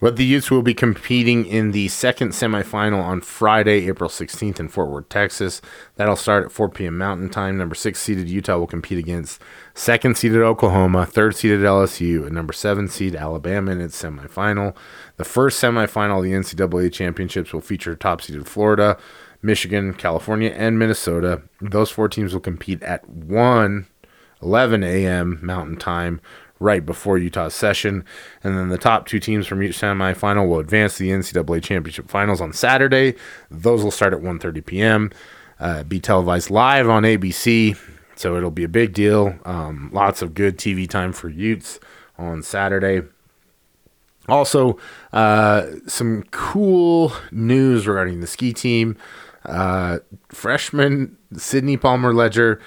But 0.00 0.14
the 0.14 0.24
Utes 0.24 0.48
will 0.48 0.62
be 0.62 0.74
competing 0.74 1.44
in 1.44 1.72
the 1.72 1.88
second 1.88 2.30
semifinal 2.30 3.02
on 3.02 3.20
Friday, 3.20 3.88
April 3.88 4.08
16th 4.08 4.60
in 4.60 4.68
Fort 4.68 4.90
Worth, 4.90 5.08
Texas. 5.08 5.60
That'll 5.96 6.14
start 6.14 6.44
at 6.44 6.52
4 6.52 6.68
p.m. 6.68 6.96
Mountain 6.96 7.30
Time. 7.30 7.58
Number 7.58 7.74
six 7.74 8.00
seeded 8.00 8.28
Utah 8.28 8.58
will 8.58 8.68
compete 8.68 8.98
against 8.98 9.42
second 9.74 10.16
seeded 10.16 10.40
Oklahoma, 10.40 11.04
third 11.04 11.34
seeded 11.34 11.60
LSU, 11.60 12.24
and 12.24 12.32
number 12.32 12.52
seven 12.52 12.86
seed 12.86 13.16
Alabama 13.16 13.72
in 13.72 13.80
its 13.80 14.00
semifinal. 14.00 14.76
The 15.16 15.24
first 15.24 15.60
semifinal 15.60 16.18
of 16.18 16.24
the 16.24 16.32
NCAA 16.32 16.92
championships 16.92 17.52
will 17.52 17.60
feature 17.60 17.96
top 17.96 18.22
seeded 18.22 18.46
Florida, 18.46 18.98
Michigan, 19.42 19.94
California, 19.94 20.50
and 20.50 20.78
Minnesota. 20.78 21.42
Those 21.60 21.90
four 21.90 22.08
teams 22.08 22.32
will 22.32 22.40
compete 22.40 22.82
at 22.84 23.08
1 23.08 23.88
11 24.42 24.84
a.m. 24.84 25.38
Mountain 25.42 25.76
Time 25.76 26.20
right 26.60 26.84
before 26.84 27.18
Utah's 27.18 27.54
session. 27.54 28.04
And 28.42 28.56
then 28.56 28.68
the 28.68 28.78
top 28.78 29.06
two 29.06 29.20
teams 29.20 29.46
from 29.46 29.62
each 29.62 29.78
semifinal 29.78 30.48
will 30.48 30.58
advance 30.58 30.96
to 30.96 31.04
the 31.04 31.10
NCAA 31.10 31.62
championship 31.62 32.08
finals 32.08 32.40
on 32.40 32.52
Saturday. 32.52 33.14
Those 33.50 33.82
will 33.84 33.90
start 33.90 34.12
at 34.12 34.20
1.30 34.20 34.64
p.m., 34.64 35.10
uh, 35.60 35.82
be 35.84 36.00
televised 36.00 36.50
live 36.50 36.88
on 36.88 37.02
ABC. 37.02 37.76
So 38.16 38.36
it'll 38.36 38.50
be 38.50 38.64
a 38.64 38.68
big 38.68 38.92
deal. 38.94 39.38
Um, 39.44 39.90
lots 39.92 40.22
of 40.22 40.34
good 40.34 40.58
TV 40.58 40.88
time 40.88 41.12
for 41.12 41.28
Utes 41.28 41.78
on 42.16 42.42
Saturday. 42.42 43.02
Also, 44.28 44.78
uh, 45.12 45.66
some 45.86 46.24
cool 46.30 47.12
news 47.30 47.86
regarding 47.86 48.20
the 48.20 48.26
ski 48.26 48.52
team. 48.52 48.96
Uh, 49.44 50.00
freshman 50.28 51.16
Sydney 51.34 51.76
Palmer 51.76 52.12
Leger 52.12 52.60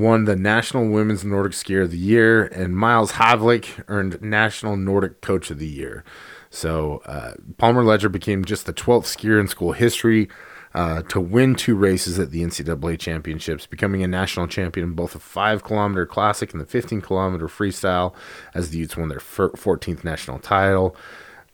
won 0.00 0.24
the 0.24 0.36
National 0.36 0.88
Women's 0.88 1.24
Nordic 1.24 1.52
Skier 1.52 1.84
of 1.84 1.90
the 1.90 1.98
Year, 1.98 2.44
and 2.44 2.76
Miles 2.76 3.12
Havlik 3.12 3.84
earned 3.88 4.20
National 4.22 4.76
Nordic 4.76 5.20
Coach 5.20 5.50
of 5.50 5.58
the 5.58 5.66
Year. 5.66 6.04
So 6.50 7.02
uh, 7.06 7.34
Palmer 7.58 7.84
Leger 7.84 8.08
became 8.08 8.44
just 8.44 8.66
the 8.66 8.72
12th 8.72 9.04
skier 9.04 9.40
in 9.40 9.48
school 9.48 9.72
history 9.72 10.28
uh, 10.74 11.02
to 11.02 11.20
win 11.20 11.54
two 11.54 11.74
races 11.74 12.18
at 12.18 12.30
the 12.30 12.42
NCAA 12.42 12.98
championships, 12.98 13.66
becoming 13.66 14.02
a 14.02 14.06
national 14.06 14.46
champion 14.46 14.88
in 14.88 14.94
both 14.94 15.12
the 15.12 15.18
5 15.18 15.64
kilometer 15.64 16.06
classic 16.06 16.52
and 16.52 16.60
the 16.60 16.66
15 16.66 17.00
kilometer 17.00 17.48
freestyle 17.48 18.14
as 18.54 18.70
the 18.70 18.78
Utes 18.78 18.96
won 18.96 19.08
their 19.08 19.18
14th 19.18 20.04
national 20.04 20.38
title. 20.38 20.94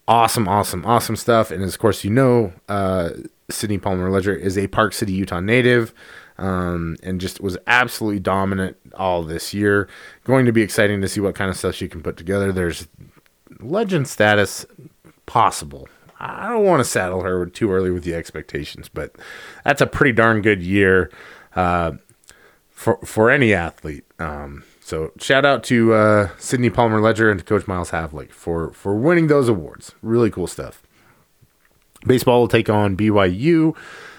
Awesome, 0.09 0.49
awesome, 0.49 0.85
awesome 0.85 1.17
stuff. 1.17 1.51
And 1.51 1.63
as 1.63 1.75
of 1.75 1.81
course, 1.81 2.03
you 2.03 2.11
know, 2.11 2.53
uh, 2.69 3.11
Sydney 3.49 3.79
Palmer 3.79 4.11
Leger 4.11 4.35
is 4.35 4.59
a 4.59 4.67
Park 4.67 4.93
City, 4.93 5.13
Utah 5.13 5.41
native 5.41 5.95
um, 6.43 6.97
and 7.05 7.21
just 7.21 7.41
was 7.41 7.57
absolutely 7.69 8.19
dominant 8.19 8.77
all 8.95 9.23
this 9.23 9.55
year. 9.55 9.89
Going 10.25 10.45
to 10.45 10.53
be 10.53 10.61
exciting 10.61 11.01
to 11.01 11.09
see 11.09 11.21
what 11.21 11.37
kind 11.37 11.49
of 11.49 11.57
stuff 11.57 11.77
she 11.77 11.87
can 11.87 12.03
put 12.03 12.17
together. 12.17 12.51
There's 12.51 12.89
legend 13.61 14.09
status 14.09 14.67
possible. 15.25 15.89
I 16.19 16.49
don't 16.49 16.65
want 16.65 16.81
to 16.81 16.85
saddle 16.85 17.23
her 17.23 17.47
too 17.47 17.71
early 17.71 17.93
with 17.93 18.03
the 18.03 18.15
expectations, 18.15 18.89
but 18.89 19.15
that's 19.65 19.81
a 19.81 19.87
pretty 19.87 20.13
darn 20.13 20.43
good 20.43 20.63
year 20.63 21.13
uh, 21.55 21.93
for 22.71 22.99
for 23.05 23.31
any 23.31 23.55
athlete. 23.55 24.05
Um, 24.19 24.65
so 24.81 25.13
shout 25.19 25.45
out 25.45 25.63
to 25.65 25.95
uh, 25.95 26.29
Sydney 26.39 26.71
Palmer 26.71 27.01
Leger 27.01 27.31
and 27.31 27.39
to 27.39 27.47
Coach 27.47 27.69
Miles 27.69 27.93
Havlik 27.93 28.33
for 28.33 28.73
for 28.73 28.97
winning 28.97 29.29
those 29.29 29.49
awards. 29.49 29.95
Really 30.03 30.31
cool 30.31 30.49
stuff. 30.49 30.83
Baseball 32.05 32.41
will 32.41 32.49
take 32.49 32.69
on 32.69 32.97
BYU 32.97 33.77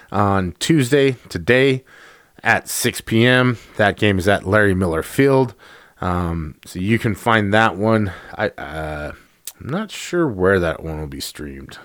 on 0.10 0.54
Tuesday 0.60 1.18
today 1.28 1.84
at 2.44 2.68
6 2.68 3.02
p.m. 3.02 3.58
That 3.78 3.98
game 3.98 4.20
is 4.20 4.28
at 4.28 4.46
Larry 4.46 4.74
Miller 4.74 5.04
Field. 5.04 5.56
Um, 6.02 6.56
so 6.66 6.80
you 6.80 7.00
can 7.00 7.16
find 7.16 7.54
that 7.54 7.78
one. 7.78 8.12
I, 8.36 8.50
uh, 8.50 9.14
I'm 9.60 9.70
not 9.70 9.92
sure 9.92 10.28
where 10.28 10.60
that 10.60 10.84
one 10.84 11.00
will 11.00 11.08
be 11.08 11.22
streamed. 11.22 11.78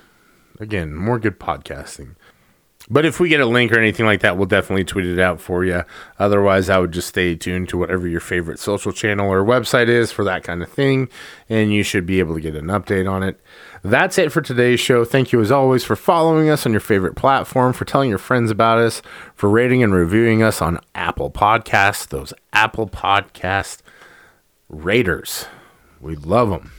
Again, 0.58 0.94
more 0.94 1.18
good 1.18 1.38
podcasting. 1.38 2.16
But 2.90 3.04
if 3.04 3.20
we 3.20 3.28
get 3.28 3.40
a 3.40 3.46
link 3.46 3.70
or 3.70 3.78
anything 3.78 4.06
like 4.06 4.20
that, 4.20 4.36
we'll 4.36 4.46
definitely 4.46 4.84
tweet 4.84 5.06
it 5.06 5.18
out 5.18 5.40
for 5.40 5.64
you. 5.64 5.84
Otherwise, 6.18 6.70
I 6.70 6.78
would 6.78 6.92
just 6.92 7.08
stay 7.08 7.34
tuned 7.34 7.68
to 7.68 7.78
whatever 7.78 8.08
your 8.08 8.20
favorite 8.20 8.58
social 8.58 8.92
channel 8.92 9.30
or 9.30 9.44
website 9.44 9.88
is 9.88 10.10
for 10.10 10.24
that 10.24 10.42
kind 10.42 10.62
of 10.62 10.70
thing, 10.70 11.08
and 11.48 11.72
you 11.72 11.82
should 11.82 12.06
be 12.06 12.18
able 12.18 12.34
to 12.34 12.40
get 12.40 12.54
an 12.56 12.66
update 12.66 13.10
on 13.10 13.22
it. 13.22 13.38
That's 13.82 14.16
it 14.16 14.32
for 14.32 14.40
today's 14.40 14.80
show. 14.80 15.04
Thank 15.04 15.32
you, 15.32 15.40
as 15.40 15.52
always, 15.52 15.84
for 15.84 15.96
following 15.96 16.48
us 16.48 16.64
on 16.64 16.72
your 16.72 16.80
favorite 16.80 17.14
platform, 17.14 17.74
for 17.74 17.84
telling 17.84 18.08
your 18.08 18.18
friends 18.18 18.50
about 18.50 18.78
us, 18.78 19.02
for 19.34 19.50
rating 19.50 19.82
and 19.82 19.92
reviewing 19.92 20.42
us 20.42 20.62
on 20.62 20.80
Apple 20.94 21.30
Podcasts, 21.30 22.08
those 22.08 22.32
Apple 22.54 22.88
Podcast 22.88 23.82
raters. 24.68 25.46
We 26.00 26.16
love 26.16 26.50
them 26.50 26.72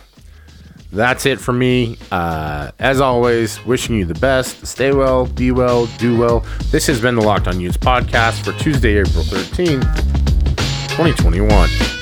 that's 0.92 1.26
it 1.26 1.40
for 1.40 1.54
me. 1.54 1.98
Uh, 2.12 2.72
as 2.80 3.02
always, 3.02 3.64
wishing 3.66 3.96
you 3.96 4.06
the 4.06 4.16
best. 4.16 4.66
Stay 4.66 4.92
well, 4.92 5.26
be 5.26 5.52
well, 5.52 5.86
do 5.98 6.18
well. 6.18 6.46
This 6.72 6.88
has 6.88 7.02
been 7.02 7.16
the 7.16 7.22
Locked 7.22 7.48
On 7.48 7.60
Utes 7.60 7.78
podcast 7.78 8.44
for 8.44 8.58
Tuesday, 8.60 8.98
April 8.98 9.24
13th, 9.24 9.84
2021. 10.90 11.99